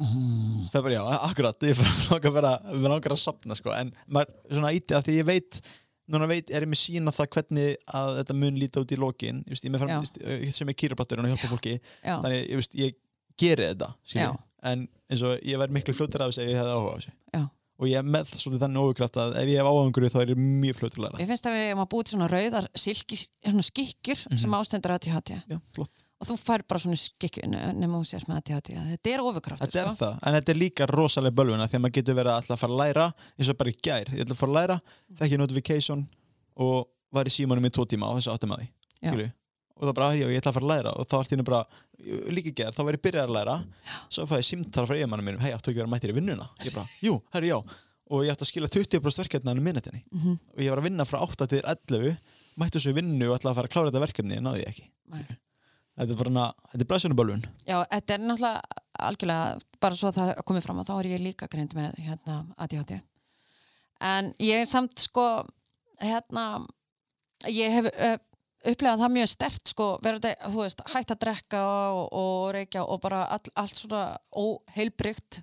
[0.00, 3.92] það er bara, já, akkurat ég bara langar bara, mér langar að sapna sko, en
[4.08, 5.60] maður, svona íti að því ég veit
[6.10, 9.42] núna veit, er ég með sína það hvernig að þetta mun líta út í lokin
[9.46, 12.74] ég veist, ég með fram, sem er kýraplattur og hjálpa fólki Já, þannig ég, veist,
[12.80, 12.96] ég
[13.40, 13.94] geri þetta
[14.70, 17.12] en eins og ég væri miklu fljótur af þessu ef ég hefði áhuga á þessu.
[17.34, 17.42] Já.
[17.80, 20.18] og ég er með svolítið þannig óvikraft að ef ég hef áhuga á einhverju þá
[20.20, 21.20] er ég mjög fljótur að læra.
[21.22, 24.38] Ég finnst að við erum að búið til svona rauðar silki, svona skikkjur Mhm.
[24.42, 26.04] sem ástendur ADHD Já, flott.
[26.20, 29.80] Og þú fær bara svona skikkju nema þú sést með ADHD þetta er ofurkraftur Þetta
[29.80, 29.96] er sko.
[30.04, 32.80] það, en þetta er líka rosalega bölvuna að maður getur verið að að fara að
[32.82, 33.06] læra
[33.38, 34.76] eins og bara í gær, ég ætla að fara að læra
[35.20, 36.06] fekk ég notification
[36.60, 38.68] og var í símanum í tvo tíma á þessu áttum að því
[39.00, 39.10] Já.
[39.10, 39.32] skilurðu.
[39.80, 41.60] og það bara, já, ég ætla að fara að læra og þá var tínu bara,
[42.36, 43.54] líka gær, þá var ég byrjað að læra
[44.12, 46.46] svo fæði ég símtala frá eiginmannum mínum hei, áttu ekki að vera mættir í vinnuna
[46.66, 47.56] ég bara, jú, herri, já
[48.10, 50.36] og ég ætti að skila 20% verkefni hann minnetinni Mhm.
[50.52, 52.16] og ég var að vinna frá 8 til 11
[52.58, 54.68] mættu svo í vinnu og ætla að fara að klára þetta verkefni en náði ég
[54.74, 55.24] ekki Nei.
[56.00, 60.42] Þetta er bara, þetta er blæsunubölvun Já, þetta er náttúrulega algjörlega bara svo að það
[60.48, 62.96] komið fram að þá er ég líka greint með hérna ADHD
[64.10, 65.26] en ég er samt sko
[66.00, 66.44] hérna
[67.48, 68.18] ég hef uh,
[68.70, 72.84] upplegað það mjög stert sko, verður þetta, þú veist, hætt að drekka og, og reykja
[72.84, 74.04] og bara all, allt svona
[74.36, 75.40] óheilbrygt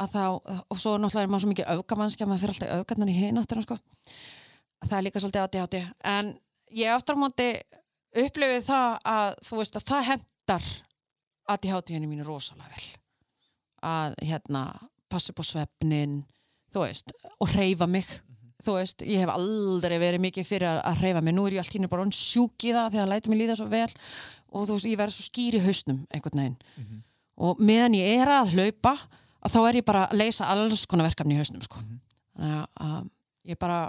[0.00, 0.24] að þá,
[0.66, 3.66] og svo náttúrulega er maður svo mikið öfgamannski að maður fyrir alltaf öfgarnar í hináttina
[3.66, 3.76] sko.
[4.86, 5.80] það er líka svolítið ADHD
[6.14, 6.32] en
[6.80, 7.50] ég aftur á móti
[8.16, 10.70] upplifið það að þú veist að það hendar
[11.50, 12.88] ADHD-inu mínu rosalega vel.
[13.86, 14.64] Að hérna
[15.10, 16.20] passa upp á svefnin
[16.70, 18.08] þú veist, og reyfa mig.
[18.60, 21.62] Þú veist, ég hef aldrei verið mikið fyrir að, að reyfa mig, nú er ég
[21.62, 23.88] allt hínu bara orðin sjúk í það að það lætur mig líða svo vel.
[24.50, 27.00] Og þú veist, ég verð svo skýr í hausnum einhvern veginn.
[27.40, 28.92] Og meðan ég er að hlaupa
[29.40, 31.80] að þá er ég bara að leysa alls konar verkefni í hausnum sko.
[32.36, 33.08] þannig að, að
[33.48, 33.80] ég bara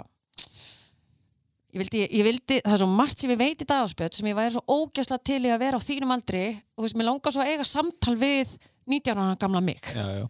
[1.72, 4.36] ég vildi, ég vildi, það er svo margt sem ég veit í dagspjöld sem ég
[4.36, 6.42] væri svo ógæslega til í að vera á þínum aldri.
[6.76, 8.52] Og þú veist, mér langar svo að eiga samtal við
[8.92, 9.80] 19 ára gamla mig.
[9.94, 10.28] Já, já.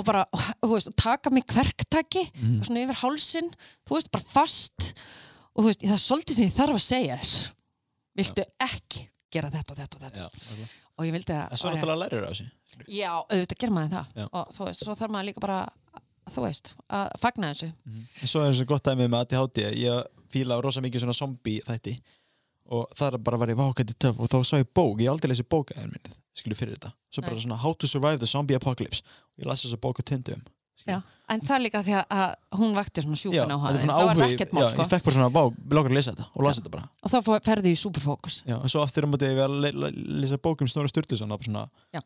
[0.00, 0.22] og bara,
[0.62, 2.60] þú veist, og taka mig kverktaki Mhm.
[2.60, 3.50] og svona yfir hálsin
[3.84, 4.94] þú veist, bara fast.
[5.54, 7.50] Og þú veist, það er svolítið sem ég þarf að segja þér.
[8.16, 9.02] Viltu ekki
[9.32, 10.20] gera þetta og þetta og þetta?
[10.20, 10.68] Já, ok.
[10.98, 12.46] og ég vildi að en svo náttúrulega lærir það þessu
[12.88, 14.06] já, auðvitað ger maður það.
[14.16, 14.28] Já.
[14.32, 15.58] og þú veist, svo þarf maður líka bara
[16.30, 17.72] þú veist, að fagna þessu.
[18.22, 21.96] En svo er þessu gott dæmi með ADHD ég fíla rosa mikið svona zombie þætti.
[22.70, 25.10] Og það er bara að vera í vákætti töf og þá sá ég bók, ég
[25.10, 26.92] aldrei lesið bók eða minnið, skilju fyrir þetta.
[27.10, 27.42] Svo bara Nei.
[27.42, 29.02] svona How to Survive the Zombie Apocalypse.
[29.34, 30.42] Og ég las þessa bók á tundum
[30.86, 31.02] já.
[31.28, 34.32] en það líka því að- hún vakti svona Já, sjúkun á er það var áhugi,
[34.34, 34.82] ekkert já, mál sko.
[34.82, 36.26] ég fekk bara svona, vá, við langar að lesa þetta.
[36.36, 36.60] Og las Já.
[36.62, 36.88] þetta bara.
[37.02, 38.36] Og þá fór- ferðu í superfókus.
[38.46, 39.90] Já, og svo aftur um að við að le le
[40.22, 42.00] lesa bók um Snorri Sturluson og bara svona Já.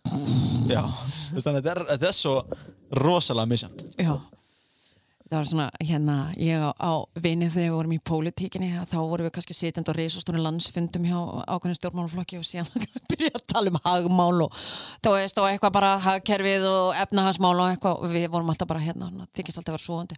[0.75, 2.35] Já, þú veist þannig að þetta er, þetta er svo
[3.05, 4.21] rosalega misjæmt Já,
[5.25, 9.25] það var svona, hérna, ég á, á vinið þegar við vorum í pólitíkinni, þá vorum
[9.25, 11.17] við kannski sitjandi á reisastónu landsfundum hjá
[11.49, 12.69] ákveðin stjórnmálaflokki og síðan
[13.11, 14.59] byrja að tala um hagmál og
[15.01, 18.85] þá veist, og eitthvað bara hagkerfið og efnahagsmál og eitthvað og við vorum alltaf bara
[18.85, 20.15] hérna, þykist alltaf að vera svoandi.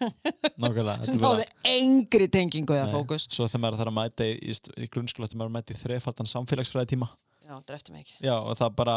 [0.62, 3.26] Nákvæmlega, Náði engri tengingu eða fókus.
[3.28, 6.94] Svo þegar maður þarf að mæta í, í, grunnskóla þegar maður mæta í þrefaldan samfélagsfræði
[6.94, 7.10] tíma
[7.50, 8.14] Já, drefti mig ekki.
[8.22, 8.96] Já, og það bara,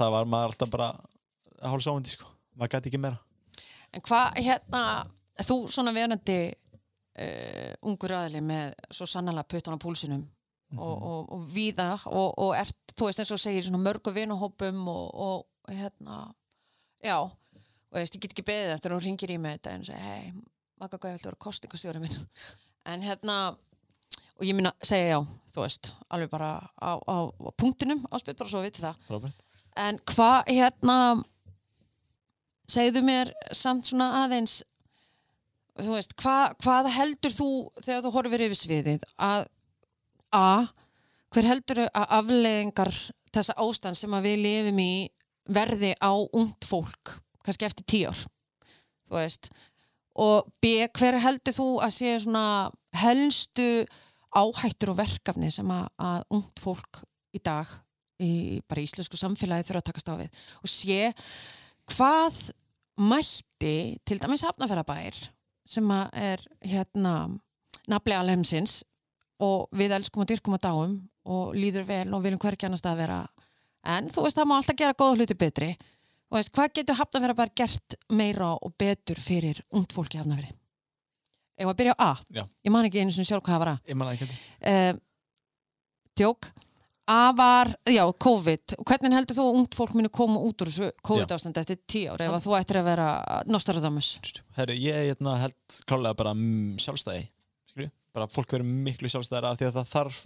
[0.00, 0.08] það
[3.90, 4.82] En hvað, hérna,
[5.46, 10.22] þú svona verandi uh, ungur aðli með svo sannlega puttan á púlsinum
[10.76, 14.84] og, og, og víða og, og ert, þú veist eins og segir svona mörgu vinuhópum
[14.92, 16.22] og, hérna,
[17.02, 19.86] já og veist, ég get ekki beðið eftir að hún ringir í mig þetta en
[19.88, 20.30] segja, hei,
[20.78, 22.20] makka hvað ég viltu vera kostingastjóri minn?
[22.88, 23.34] En hérna
[24.40, 25.18] og ég minna segja já,
[25.52, 29.02] þú veist alveg bara á, á, á punktinum áspilt bara svo að viti það.
[29.10, 29.42] Robert.
[29.78, 30.96] En hvað, hérna,
[32.70, 34.60] segðu mér samt svona aðeins,
[35.80, 37.48] þú veist, hvað, hvað heldur þú
[37.80, 39.06] þegar þú horfir yfir sviðið?
[39.22, 39.46] Að,
[40.36, 40.50] a,
[41.34, 42.92] hver heldur að afleðingar
[43.34, 44.92] þessa ástand sem að við lifum í
[45.50, 47.16] verði á ungt fólk,
[47.46, 48.22] kannski eftir tíu ár,
[49.08, 49.50] þú veist,
[50.20, 53.86] og b, hver heldur þú að sé svona helstu
[54.30, 57.02] áhættur og verkefni sem að, að ungt fólk
[57.34, 57.70] í dag
[58.20, 60.42] í bara íslensku samfélagi þurfa að takast á við?
[60.60, 61.00] Og sé
[61.94, 62.50] hvað
[63.00, 65.16] mætti til dæmis hafnafærabær
[65.68, 67.14] sem er hérna
[67.90, 68.80] nafli alheimsins
[69.40, 70.96] og við elskum og dyrkum og dáum
[71.30, 73.20] og líður vel og viljum hverja annars að vera.
[73.86, 75.70] En þú veist það má alltaf gera góða hluti betri.
[76.30, 80.52] Og veist hvað getur hafnafærabær gert meira og betur fyrir ungt fólki hafnafæri
[81.60, 82.12] Eða að byrja á A?
[82.32, 82.44] Já.
[82.64, 83.78] ég man ekki einu sem sjálf hvað það var A.
[83.84, 85.00] Ég man ekki uh,
[86.16, 86.48] djók
[87.10, 90.90] A var, já, COVID hvernig heldur þú að ungt fólk muni koma út úr þessu
[91.06, 93.06] COVID-ástandi eftir tíu ára ef þú ættir að vera
[93.50, 94.10] Nostradamus
[94.54, 97.24] Herru, ég hérna, held klálega bara mm, sjálfstæði
[97.72, 97.90] skilju?
[98.14, 100.20] bara fólk verður miklu sjálfstæðar af því að það þarf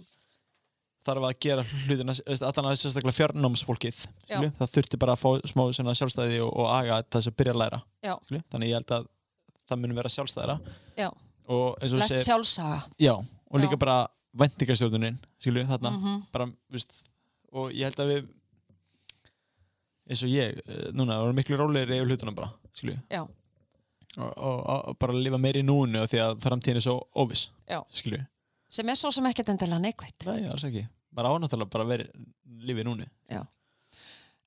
[1.05, 6.41] þarf að gera hlutina allan að sérstaklega fjarnámsfólkið það þurfti bara að fá smá sjálfstæði
[6.45, 8.43] og, og aga þess að byrja að læra skilju?
[8.53, 9.07] þannig ég held að
[9.65, 10.59] það muni vera sjálfstæðara
[10.97, 11.09] Já.
[11.49, 13.81] og og Lett segir sjálfsaga já, og líka Já.
[13.85, 13.97] bara
[14.35, 16.23] vendingastjórnunin skilju, þarna Mhm.
[16.33, 17.03] bara, veist,
[17.55, 18.27] og ég held að við
[20.09, 23.21] eins og ég eh, núna, við erum miklu rólegri yfir hlutunum bara skilju Já.
[24.17, 24.59] og, og,
[24.91, 27.79] og bara lifa meiri í núinu og því að framtíðin er svo óviss Já.
[27.95, 28.21] skilju,
[28.69, 32.11] sem er svo sem ekkert endilega neikvætt nei, alls ekki bara ánáttúrulega bara verið
[32.67, 33.09] lífið í núinu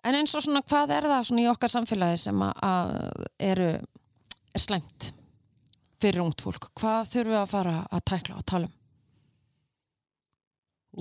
[0.08, 2.92] en eins og svona hvað er það svona í okkar samfélagi sem að,
[3.50, 3.70] eru
[4.54, 5.10] er slæmt
[5.98, 8.74] fyrir ungt fólk hvað þurfum við að fara að tækla og tala um.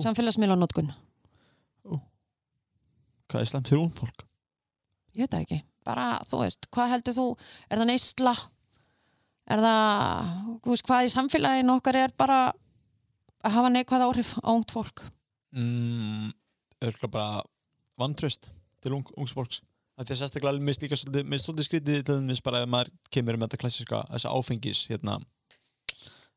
[0.04, 0.90] Samfélagsmiðla og notkun.
[3.28, 4.24] Hvað er slemt ung fólk?
[5.16, 7.26] Ég veit það ekki, bara þú veist hvað heldur þú,
[7.68, 8.34] er það neysla?
[9.48, 10.30] Er það
[10.64, 12.38] þú veist, hvað í samfélaginu okkar er bara
[13.44, 15.04] að hafa neikvæð áhrif á ungt fólk?
[15.56, 16.30] Mm,
[16.84, 17.42] örgulega bara
[18.00, 18.50] vantröst
[18.84, 19.60] til ung, ungs fólks?
[19.98, 22.70] Að því að sérstaklega alveg mist líka svolítið, mist svolítið skrítið til þess bara ef
[22.70, 25.18] maður kemur með þetta klassiska þessa áfengis hérna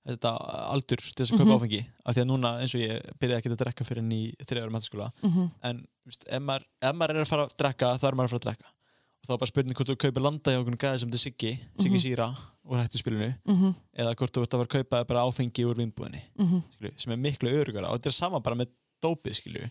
[0.07, 0.31] þetta
[0.73, 1.57] aldur til þess að kaupa Mhm.
[1.61, 4.71] áfengi af því að núna eins og ég byrjaði ekki að drekka fyrir í þriðarum
[4.73, 5.49] mentaskóla mm -hmm.
[5.63, 8.33] en veist, ef, maður, ef maður er að fara að drekka þá er maður að
[8.33, 8.67] fara að drekka
[9.21, 11.51] og þá er bara spurning hvort þú kaupir landa hjá okkur gæði sem þetta Siggi,
[11.79, 12.03] Siggi Mhm.
[12.05, 12.27] Sýra
[12.65, 15.75] úr hættu spilinu Mm eða hvort þú ert að fara að kaupa bara áfengi úr
[15.77, 16.63] vinnbúðinni -hmm.
[16.73, 18.67] skilju, sem er miklu örugara og þetta er sama bara með
[19.03, 19.69] dópið skilju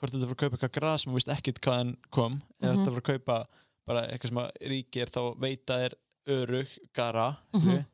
[0.00, 2.42] hvort þetta er að fara að kaupa eitthvað gras sem þú veist ekkit hvaðan kom
[2.62, 2.78] eða Mhm.
[2.84, 3.46] þetta er að fara að kaupa
[3.86, 5.92] bara eitthvað sem að ríkir þá veita er
[6.28, 7.84] örug gara skilju Mhm.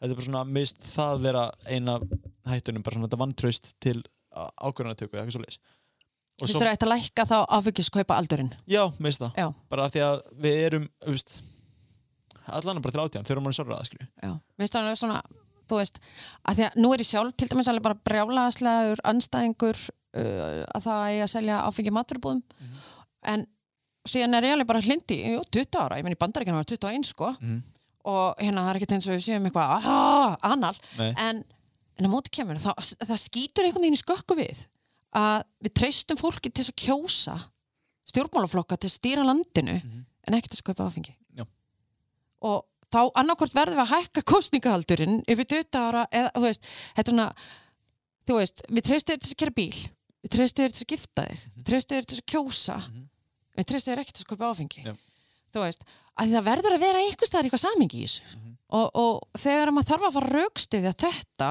[0.00, 1.98] Þetta er bara svona mist það vera eina
[2.50, 3.98] hættunum bara svona þetta vantraust til
[4.30, 5.60] ákvörðanatöku eða eitthvað svo leis
[6.40, 9.34] Þú veist þú ætti að lækka þá áfengiskaupa aldurinn já, mist það.
[9.36, 9.46] Já.
[9.68, 11.34] bara af því að við erum veist,
[12.48, 14.30] allan bara til átján þegar maður er sorraða skilju Já,
[14.62, 15.18] veist það er svona
[15.70, 16.00] þú veist,
[16.48, 20.86] að því að nú er ég sjálf til dæmis alveg bara brjálaðslegur anstæðingur uh, að
[20.86, 22.80] það eigi að selja áfengi maturbúðum Mhm.
[23.34, 23.44] en
[24.08, 27.04] síðan er ég alveg bara hlindi jú, 20 ára, ég menn í bandaríkjana var 21
[27.10, 27.34] sko.
[27.44, 27.60] Mm.
[28.04, 31.14] Og hérna það er ekkert eins og við séum eitthvað "Ah, anal, Nei.
[31.18, 31.44] en,
[31.98, 32.72] en að móti kemur þá,
[33.04, 34.66] það skýtur einhvern veginn í skökku við
[35.14, 37.36] að við treystum fólki til að kjósa
[38.10, 40.04] stjórnmálaflokka til að stýra landinu Mhm.
[40.28, 41.44] en ekki til að kaupa áfengi Já.
[42.42, 46.64] og þá annarkvort verðum við að hækka kostningahaldurinn yfir 20 ára eða, þú veist,
[47.06, 47.34] svona
[48.26, 49.88] þú veist, við treystum þér til að gera bíl
[50.24, 53.08] við treystum þér til að gifta þig við treystum þér til að kjósa Mhm.
[53.58, 54.96] við treystum þér ekki til að kaupa áfengi Já.
[55.52, 55.84] þú veist,
[56.20, 58.26] að það verður að vera einhvers staðar eitthvað samingi í þessu.
[58.36, 58.56] Mhm.
[58.78, 61.48] og, og þegar maður þarf að fara raukstiðja þetta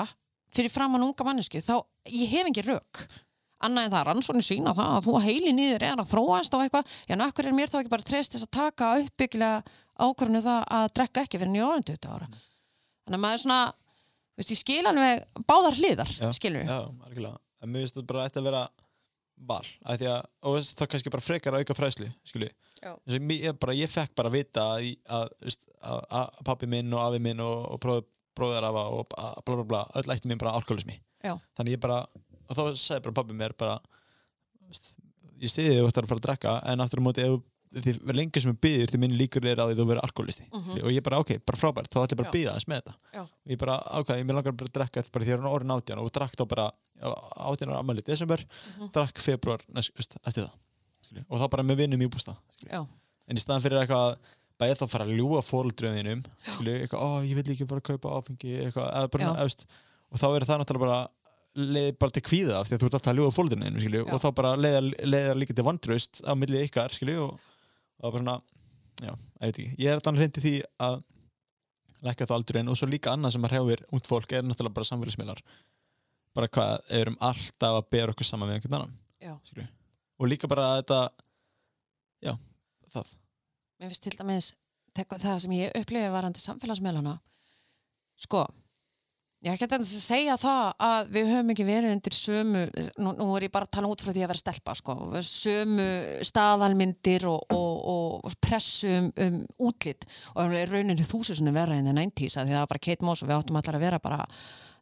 [0.56, 1.76] fyrir framann unga mannesku þá
[2.10, 3.04] ég hef ekki rauk
[3.60, 6.94] annað en það rannsóknir sína það að þú heili nýður er að þróast á eitthvað.
[7.10, 9.58] Já, akkur er mér þá ekki bara treyst þess að taka uppbyggilega
[10.00, 12.30] ákvörðinu það að drekka ekki fyrir nýjóðan 20 ára?
[13.04, 13.60] Þannig að maður er svona
[14.40, 16.72] veist, ég skil alveg báðar hliðar skilur.
[17.60, 18.64] En mér finnst þetta bara að vera
[19.48, 19.64] val.
[19.64, 22.10] Því að, og það kannski bara frekar að auka fræslu.
[22.30, 25.36] Ég, bara, ég fekk bara að vita að, að,
[25.82, 28.08] að, að pappi minn og afi minn og, og bróður,
[28.40, 31.00] bróðarafa og bla bla bla, öll ætti minn bara alkoholismi.
[31.26, 31.34] Já.
[31.60, 32.02] Þannig ég bara,
[32.48, 33.80] og þá sagði bara pappi mér bara,
[34.70, 34.94] veist,
[35.44, 37.94] ég stiði þig þú ættir að fara að drekka, en aftur á móti ef því
[38.18, 40.78] lengi sem er byggður til minni líkur er að því þú verður alkoholisti Mhm.
[40.84, 42.94] og ég bara ok, bara frábært, þá ætlum ég bara að byggja þess með þetta.
[43.20, 45.46] Og ég bara, ok, ég mér langar bara að drekka þetta bara því að það
[45.46, 48.40] er orðin átján og drakk þá bara átján ára ammæli í desember,
[48.80, 48.92] Mhm.
[48.92, 50.52] drakk februar næst, eftir það
[51.06, 51.26] skilju.
[51.30, 52.36] og þá bara með vinnum í bústa
[53.28, 54.18] en í staðan fyrir eitthvað
[54.60, 56.24] bæði þá fara að ljúa fóruldröðinum
[56.84, 59.66] eitthvað, ó, ég vil ekki fara að kaupa áfengi eitthvað, eða bara, efst,
[60.12, 61.08] og þá er það náttúrulega bara
[61.56, 64.14] leið bara til kvíða af því að þú ert alltaf að ljúa Já.
[64.14, 67.40] og þá bara leiðar líka til vandraust á milli ykkar skilju, og,
[68.00, 68.36] og bara svona
[69.00, 70.54] já, ég veit ekki, ég er þannig reyndi því
[70.86, 71.00] að
[72.06, 74.88] lækka þá aldurinn og svo líka annað sem að hrjáir ungt fólk er náttúrulega bara
[74.88, 75.42] samfélagsmiðlar.
[76.38, 78.96] Bara hvað, erum alltaf að bera okkur saman við einhvern annan
[80.20, 81.00] og líka bara þetta
[82.24, 82.34] já,
[82.94, 83.14] það.
[83.80, 84.50] Mér finnst til dæmis
[85.00, 87.18] það sem ég upplifi varandi samfélagsmiðlana
[88.20, 88.46] sko
[89.40, 92.64] ég er ekki að segja það að við höfum ekki verið undir sömu
[93.00, 95.86] nú, nú er ég bara að tala út frá því að vera stelpa sko, sömu
[96.28, 99.38] staðalmyndir og, og, og pressu um, um
[99.70, 100.04] útlit
[100.36, 103.32] og rauninu þúsusunum vera en það 90s að því það var bara Kate Moss og
[103.32, 104.28] við áttum allar að vera bara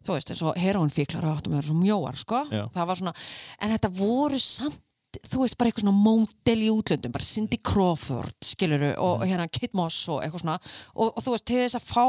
[0.07, 2.65] þú veist, eins og heroinfíklar og áttum að vera svo mjóar, sko Já.
[2.73, 3.15] það var svona,
[3.61, 4.81] en þetta voru samt
[5.25, 9.77] þú veist, bara eitthvað svona módel í útlöndum bara Cindy Crawford, skiluru og hérna Kate
[9.77, 10.57] Moss og eitthvað svona.
[10.95, 12.05] Og, og þú veist, til þess að fá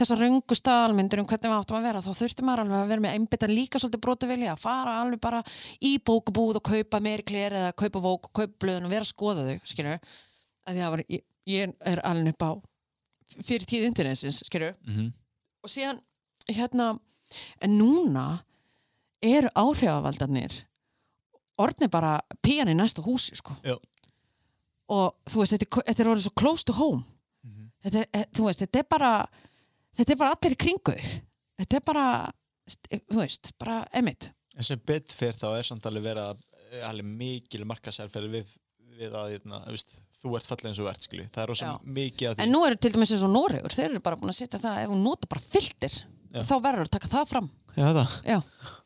[0.00, 3.04] þessa röngu staðalmyndir um hvernig við áttum að vera þá þurfti maður alveg að vera
[3.06, 5.42] með einbytta líka svolítið brotu vilja, að fara alveg bara
[5.80, 9.46] í bókabúð og kaupa meiri kler eða kaupa vók kaupa blöðun og vera að skoða
[9.46, 9.98] þau, skiluru
[10.66, 12.52] að því það var, ég, ég er alveg upp á
[13.40, 15.12] fyrir tíð internetsins, skiluru mm -hmm.
[15.64, 16.00] og síðan
[16.48, 16.98] hérna
[17.60, 18.26] en núna
[19.22, 20.64] eru áhrifavaldarnir
[21.60, 23.54] orðnir bara píjan í næsta húsi sko.
[24.90, 27.04] Og þú veist, þetta þetta er orðið svo close to home
[27.44, 27.70] Mhm.
[27.84, 29.12] þetta er, eh, þú veist, þetta er bara
[29.96, 30.94] þetta er bara allir í kringu
[31.60, 32.32] þetta er bara,
[32.92, 37.64] þú veist bara emitt, en sem fyrir þá er samt alveg verið að alveg mikil
[37.64, 38.46] markasærferði við,
[38.98, 41.30] við að eitna, veist, þú ert falleg eins og ert skilji.
[41.32, 41.78] það er Já.
[41.84, 44.28] mikið að því en nú eru til dæmis eins og Noregur, þeir eru bara búin
[44.34, 45.88] að setja það ef hún nota bara filter,
[46.34, 46.42] Já.
[46.42, 48.22] þá verður að taka það fram Já, það.
[48.26, 48.42] Já.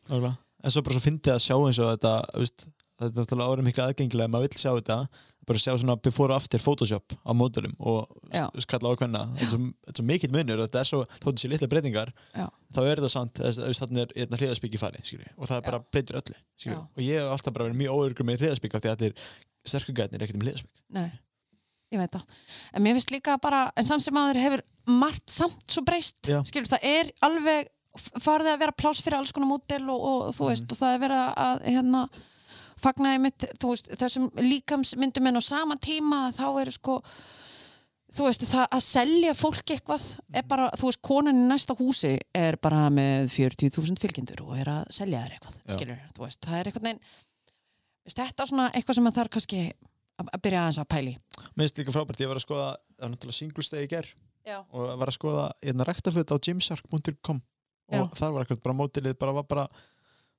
[0.09, 0.39] Nákvæmlega.
[0.65, 2.67] En svo bara svo fyndið að sjá eins og þetta, veist,
[3.01, 4.97] þetta er náttúrulega árið miklu aðgengilega, ef maður vill sjá þetta,
[5.45, 8.47] bara sjá svona before og after Photoshop á módulum og Já.
[8.57, 9.25] s- kalla ákveðna.
[9.37, 9.59] Þetta
[9.91, 12.47] er svo, mikill munur og þetta er svo, þóttu sér litla breytingar, Já.
[12.73, 15.83] þá er þetta samt, þannig er hérna hliðaspík í fari, skilji, og það er bara
[15.93, 16.79] breytir öllu, skilji.
[16.81, 19.29] Og ég hef alltaf bara verið mjög óörgur með hliðaspík af því að þetta er
[19.69, 20.83] sterkur gætnir ekkert um hliðaspík.
[20.97, 21.11] Nei,
[21.93, 22.25] ég veit það.
[22.73, 26.17] En mér finnst líka bara, en samt sem aður hefur margt samt svo breyst.
[26.25, 26.41] Já.
[26.49, 30.49] Skilur, það er alveg farið að vera pláss fyrir alls konar mótel og, og þú
[30.51, 32.03] veist, og það er verið að hérna,
[32.85, 36.99] fagnaði mitt, veist, þessum líkamsmyndum en á sama tíma þá eru sko
[38.15, 42.17] þú veist, það að selja fólki eitthvað er bara, þú veist, konan í næsta húsi
[42.35, 45.75] er bara með 40.000 fylgjendur og er að selja þér eitthvað, Já.
[45.79, 47.17] skilur, þú veist, það er eitthvað neginn,
[48.15, 51.15] þetta er svona eitthvað sem að það er kannski að að byrja aðeins að pæli
[51.55, 54.11] Mér finnst líka frábært, ég var að skoða, það var náttúrulega singlestegi í ger
[54.45, 54.59] Já.
[54.61, 57.41] og var að skoða hérna rektaföt á gymshark.com
[57.93, 58.07] og Já.
[58.21, 59.67] þar var ekkert bara mótilið bara var bara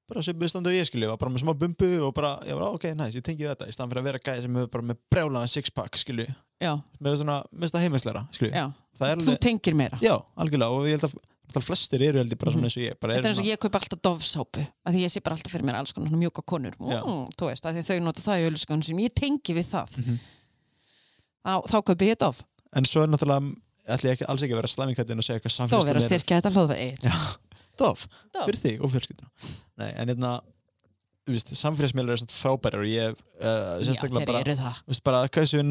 [0.07, 2.75] bara sem viðstandu og ég skilji, var bara með smá bumbu og bara, ég var,
[2.77, 4.99] ok, næs, ég tengi þetta í staðan fyrir að vera gæði sem hefur bara með
[5.09, 6.27] brjálaðan sixpack skilji,
[6.61, 8.67] Já, með svona, með þetta heiminsleira skilji, já,
[8.99, 9.97] það er þú alveg tengir meira.
[10.05, 12.99] Já, algjörlega, og ég held að flestir eru held ég bara svona eins og ég
[13.01, 15.53] bara Þetta er eins og ég kaup alltaf dofsápu að því ég sé bara alltaf
[15.55, 16.77] fyrir mér alls konar svona mjúka konur.
[16.77, 19.97] Mm, þú veist, að því þau nota það í ölskan sem ég tengi við það
[20.05, 20.17] Mhm.
[21.45, 22.41] þá, þá kaupi ég dof
[22.75, 23.55] en svo er náttúrulega,
[23.85, 26.09] ætla ég ekki, alls ekki að vera slæmingkættin og segja eitthvað þó vera að samfélagsmiðlar-
[26.09, 26.53] styrkja þetta
[27.75, 28.45] Dof, Dof.
[28.47, 29.49] fyrir þig og fjölskylduna.
[29.81, 30.33] Nei, en hérna
[31.27, 34.43] samfélagsmiðlar er svona frábærar og ég uh, sérstaklega bara
[34.87, 35.63] veist, bara, þessu,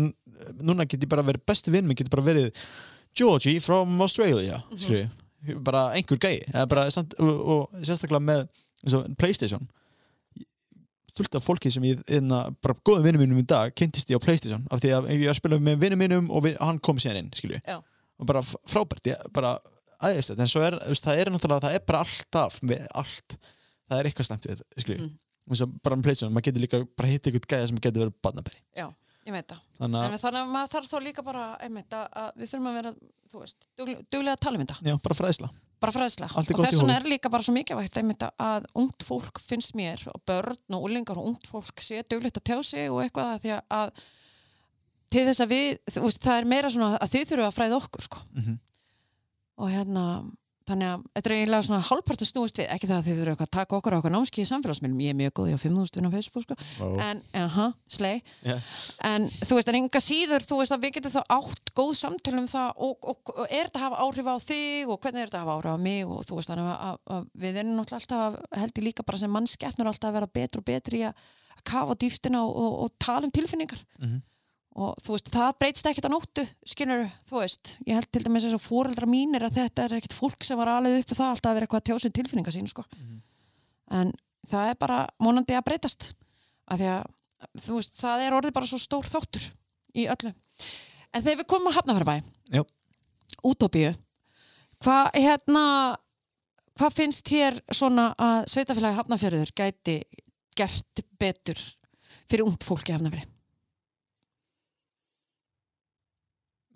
[0.60, 2.50] núna get ég bara verið besti vinn minn, get bara verið
[3.14, 5.10] Georgie from Australia mm
[5.60, 6.38] bara einhver gæi.
[6.70, 8.46] Bara, samt, og, og sérstaklega með
[8.80, 9.66] eins og Playstation.
[11.14, 14.24] Fullt af fólki sem ég, einna, bara góðum vinnum mínum í dag, kynntist ég á
[14.24, 16.96] Playstation af því að ég var að spila með vinnum mínum og við, hann kom
[16.96, 17.76] síðan inn, skilju Já.
[18.18, 19.54] Og bara frábært, ég, bara
[20.04, 23.36] aðeins þetta, en svo er, það er náttúrulega það er bara alltaf, með allt.
[23.88, 25.52] Það er eitthvað slæmt við skilju Mm.
[25.52, 28.14] eins og bara með Playstation, maður getur líka bara hitt einhvern gæja sem getur verið
[28.24, 28.86] badnabæri Já,
[29.26, 29.58] ég veit það.
[29.80, 32.92] Þannig þannig að maður þarf þá líka bara einmitt, að, við þurfum að vera,
[33.34, 35.50] þú veist, duglega, duglega að tala um þetta já, bara fræðsla.
[35.84, 36.30] Bara fræðsla.
[36.32, 40.22] Og þess vegna er líka bara svo mikilvægt einmitt að- ungt fólk finnst mér og
[40.24, 43.52] börn og úlingar og ungt fólk sé duglegt að tjá sig og eitthvað að því
[43.68, 43.90] að
[45.14, 45.74] til þess að við,
[46.20, 48.56] það er meira svona að þið þurfum að fræða okkur sko mm -hmm.
[49.62, 50.06] og hérna,
[50.64, 53.50] þannig að þetta er eiginlega svona hálfparti snúist við, ekki það að þið þurfum að
[53.58, 56.08] taka okkur á okkur námski í samfélagsmiðlum, ég er mjög góð, ég á 5.000 vinn
[56.08, 56.96] á Facebook sko, wow.
[57.04, 58.72] en, aha, slei yeah.
[59.04, 62.42] en þú veist, en enga síður þú veist að við getum þá átt góð samtölu
[62.42, 65.28] um það og, og, og er þetta að hafa áhrif á þig og hvernig er
[65.28, 67.76] þetta að hafa áhrif á mig og þú veist, þannig að, að, að við erum
[67.76, 71.04] náttúrulega alltaf að, held ég líka bara sem mannskeppnur alltaf að vera betur og betri
[71.04, 71.14] að
[71.64, 74.22] kafa dýftina og, og, tala um tilfinningar Mhm.
[74.74, 78.46] Og þú veist, það breytist ekkert að nóttu skynur, þú veist, ég held til dæmis
[78.46, 81.30] þess að fóreldra mínir að þetta er ekkert fólk sem var alveg upp við það
[81.30, 82.86] alltaf að vera eitthvað að tjósa um tilfinningar sín sko.
[82.98, 83.20] Mhm.
[83.94, 84.12] en
[84.48, 86.14] það er bara vonandi að breytast
[86.66, 87.04] af því að
[87.60, 89.50] þú veist, það er orðið bara svo stór þáttur
[89.94, 90.32] í öllu
[91.14, 92.64] En þegar við komum að Hafnarfjörðabæ.
[93.44, 93.90] Útópíu,
[94.82, 95.64] hvað hérna,
[96.78, 99.96] hvað finnst þér svona að sveitafélagi Hafnarfjörður gæti
[100.56, 101.60] gert betur
[102.24, 103.28] fyrir ungt fólk í Hafnarfjörði?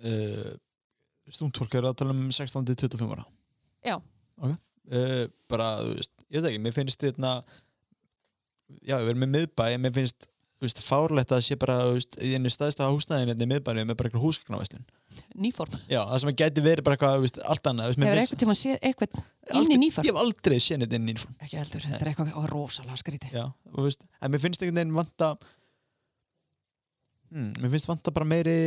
[0.04, 0.54] Uh,
[1.28, 3.26] Stúnt fólk eru að tala um 16-25 ára
[3.86, 3.98] Já.
[4.40, 7.38] Ok uh, Bara, veist, ég veit ekki, mér finnst þetta
[8.84, 10.28] Já, við erum með miðbæ mér finnst,
[10.60, 14.26] veist, fárlegt að sé bara veist, í einu staðstæða húsnæðinu í miðbænu með bara eitthvað
[14.26, 14.86] húsgagnavæslun
[15.40, 15.74] Nýform.
[15.90, 19.16] Já, það sem að gæti verið bara eitthvað, allt annað Hefur eitthvað tíma séð eitthvað
[19.58, 20.06] inn í nýform?
[20.06, 23.34] Ég hef aldrei séð þetta inn í nýform Ekki heldur, þetta er eitthvað rosalega skrítið.
[23.34, 25.30] Já, og mér finnst einhvern veginn vanta
[27.32, 28.58] hmm, mér finnst vanta bara meiri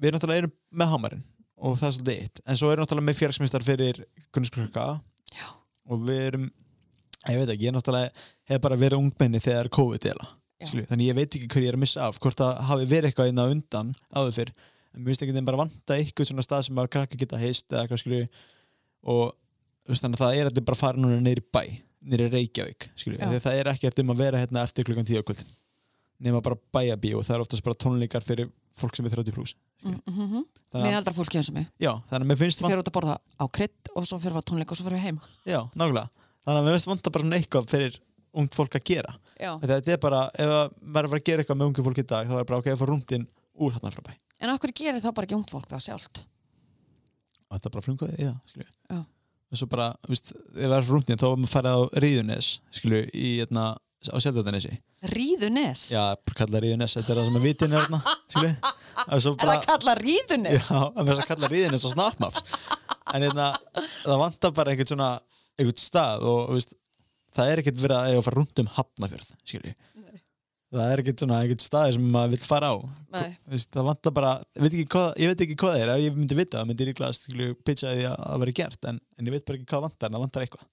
[0.00, 1.22] við náttúrulega erum með hamarinn
[1.60, 4.86] og það er svolítið eitt, en svo erum náttúrulega með félagsmyndstar fyrir kunnskrökka
[5.36, 5.48] Já.
[5.92, 6.46] og við erum
[7.28, 10.08] ég veit ekki, ég náttúrulega hef bara verið ungmenni þegar COVID
[10.60, 10.70] Já.
[10.88, 13.32] þannig ég veit ekki hver ég er að missa af hvort það hafi verið eitthvað
[13.32, 14.50] inn á undan áður fyrr.
[14.90, 17.68] En mér finnst einhvern veginn bara vanta eitthvað svona stað sem að krakka geta heist
[17.70, 18.26] eða eitthvað skilju
[19.14, 19.36] og
[19.88, 21.62] þannig að það er allir bara fara núna neyri bæ
[22.00, 25.40] neyri Reykjavík, skilju, að það er ekkert um að vera hérna eftir klukkan tíu okkur
[26.24, 29.54] nema bara bæjabí og það er oftast bara tónleikar fyrir fólk sem er 30 pluss
[29.80, 30.42] Mm -hmm.
[30.72, 31.66] þannig Með að, aldra fólki eins og mig.
[31.80, 34.36] já, þannig að mér finnst Þið fyrir út að borða á krydd og svo fyrir
[34.36, 35.20] á tónleika og svo fyrir við heim.
[35.46, 36.08] já, nákvæmlega,
[36.44, 38.00] þannig að mér finnst vanta bara svona eitthvað fyrir
[38.34, 41.56] ungt fólk að gera þetta er bara, ef að maður er að að gera eitthvað
[41.56, 44.02] með ungu fólk í dag, þá er bara ok, að fara rúndin úr hérna frá
[44.04, 46.22] bæ En okkur gerir þá bara ekki ungt fólk það sjálft?
[47.50, 49.06] þetta er bara frumkvæði í það,
[49.50, 52.60] og svo bara, veist, ef það er rúndin þá er maður að fara á Ríðunes,
[52.70, 53.64] skilju í, hérna,
[54.08, 54.72] á Seldöðanesi
[55.12, 55.82] Ríðunes?
[55.92, 56.02] já,
[56.38, 58.52] kalla Ríðunes, þetta er það sem er er hérna, skilju
[59.00, 60.70] og svo Er það kalla Ríðunes?
[60.70, 62.44] já, að mér að kalla Ríðunes og Snapmaps.
[63.10, 63.50] En hérna,
[64.06, 65.10] það vantar bara einhvern svona,
[65.58, 66.74] einhvern stað og, veist,
[67.36, 69.76] það er ekkert verið að eiga að fara rúnd um Hafnafjörð, skilju
[70.70, 72.76] það er ekkert svona, einhvern staði sem maður vill fara á.
[73.50, 76.38] Veist, það vantar bara, veit hvað, ég veit ekki hvað það er, ef ég myndi
[76.38, 79.34] vita það, myndi ég líklega skilju pitcha því að það veri gert, en, en ég
[79.34, 80.68] veit bara ekki hvað vantar, en það vantar eitthvað.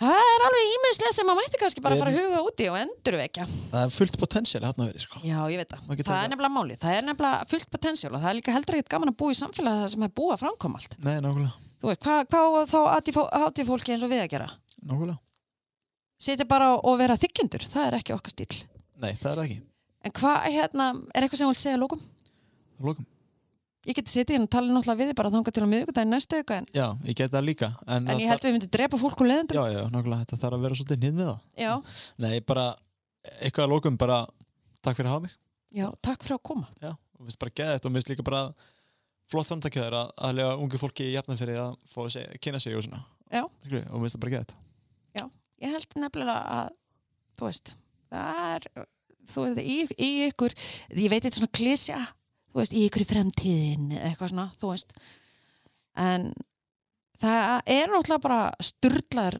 [0.00, 2.76] Það er alveg ímiðslega sem maður mætti kannski bara Við fara að huga úti og
[2.80, 3.44] endurvekja.
[3.68, 5.20] Það er fullt potential að verið, sko.
[5.20, 5.82] Já, ég veit það.
[5.90, 6.76] Það taka- er nefnilega máli.
[6.80, 9.38] Það er nefnilega fullt potensjál og það er líka heldur ekkert gaman að búa í
[9.40, 10.96] samfélagi það sem er búið að framkoma allt.
[11.04, 14.48] Nei, nákvæmlega, Þú veit, hvað, hvað þá hátíð fólki eins og við að gera?
[14.88, 15.18] nákvæmlega.
[16.20, 18.64] Sitja bara og vera þykjendur, það er ekki okkar stíl.
[19.00, 19.60] Nei, það er það ekki.
[20.04, 22.00] En hvað, hérna, er eitthvað sem þú vilt segja að lókum?
[22.80, 23.06] Það lókum.
[23.88, 26.36] Ég geti sitið hérna og tala náttúrulega við þig bara þangað til á miðvikudaginn næstu
[26.40, 27.68] auka en, Já, ég get það líka.
[27.86, 29.56] En, en ég held við myndum drepa fólk úr leðendum.
[29.56, 31.38] Já, já, nákvæmlega, þetta þarf að vera svolítið nýð með það.
[31.62, 31.72] Já,
[32.20, 32.66] Nei, bara,
[33.40, 34.18] eitthvað að lókum, bara,
[34.84, 35.32] takk fyrir að hafa mig.
[35.80, 36.68] já, takk fyrir að koma.
[36.84, 38.42] Já, og finnst bara geða þetta og minnst líka bara
[39.30, 42.76] flott framtakið þér að, að lega ungu fólki í jafnafyrir að fá að kynna sig
[42.76, 43.00] og svona.
[43.32, 43.46] Já.
[52.50, 54.94] Þú veist, í, ykkur, fremtíðin, eitthvað svona, þú veist.
[56.00, 56.30] En
[57.20, 59.38] það er náttúrulega bara styrlar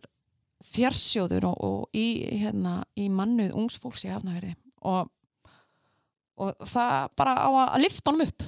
[0.70, 2.06] fjarsjóður og, og í,
[2.42, 4.54] hérna, í mannuð ungsfólks í hafnaverði
[4.86, 5.10] og,
[6.40, 8.44] og það bara á að lifta honum upp,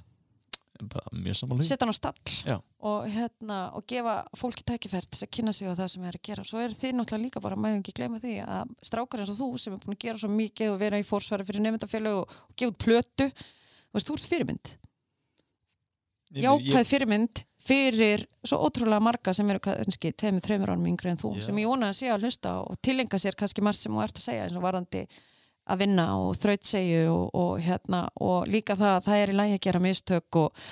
[1.62, 5.78] setja hann á stall og, hérna, og gefa fólki tækifært til að kynna sig á
[5.78, 6.44] það sem er að gera.
[6.46, 9.50] Svo er þið náttúrulega líka bara, maður ekki gleyma því að strákar eins og þú
[9.62, 12.76] sem er búin að gera svo mikið og vera í fórsværi fyrir nefndafélög og, gefa
[12.86, 13.28] plötu,
[13.94, 14.72] veist, þú ert fyrirmynd.
[16.32, 21.16] Ég- Jákvæð fyrirmynd fyrir svo ótrúlega marga sem eru kannski tveimur, þreimur árum yngri en
[21.20, 21.42] þú, Já.
[21.46, 24.16] sem ég vona að sé að hlusta og tilenga sér kannski margt sem þú ert
[24.16, 25.04] að segja eins og varandi
[25.70, 29.58] að vinna og þrautsegju og, og hérna og líka það að það er í lægi
[29.58, 30.64] að gera mistök og,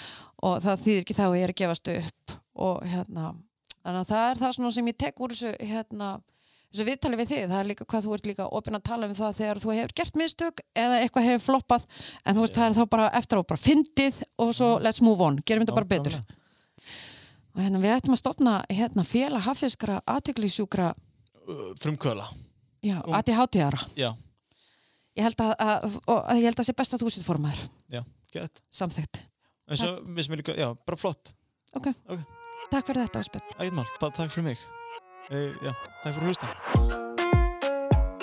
[0.43, 2.35] og það þýðir ekki þá að ég er að gefast upp
[2.67, 3.29] og hérna
[3.85, 6.09] þannig að það er það sem ég tek úr þessu hérna
[6.71, 9.15] þessu viðtali við þig, það er líka hvað þú ert líka opinn að tala um
[9.19, 11.87] það þegar þú hefur gert mistök eða eitthvað hefur floppað
[12.25, 15.25] en þú veist það er þá bara eftir á bara fyndið og svo let's move
[15.27, 16.19] on, gerum þetta bara betur.
[17.51, 20.93] Og hérna við ættum að stofna hérna félag haffiskara aðteglisjúkra,
[21.51, 22.29] Uh, Frumkvöla.
[22.85, 24.13] já, ADHD-ara Já,
[25.19, 27.65] ég held að, að, að ég held að sé best að þú sitt formaður.
[28.31, 28.61] Gett.
[28.71, 29.25] samþygt,
[29.67, 31.33] En svo, við sem er líka, já, bara flott.
[32.71, 33.25] takk fyrir þetta
[33.99, 34.80] bara takk fyrir mig.
[35.29, 37.10] Eh, já, takk fyrir að hlusta.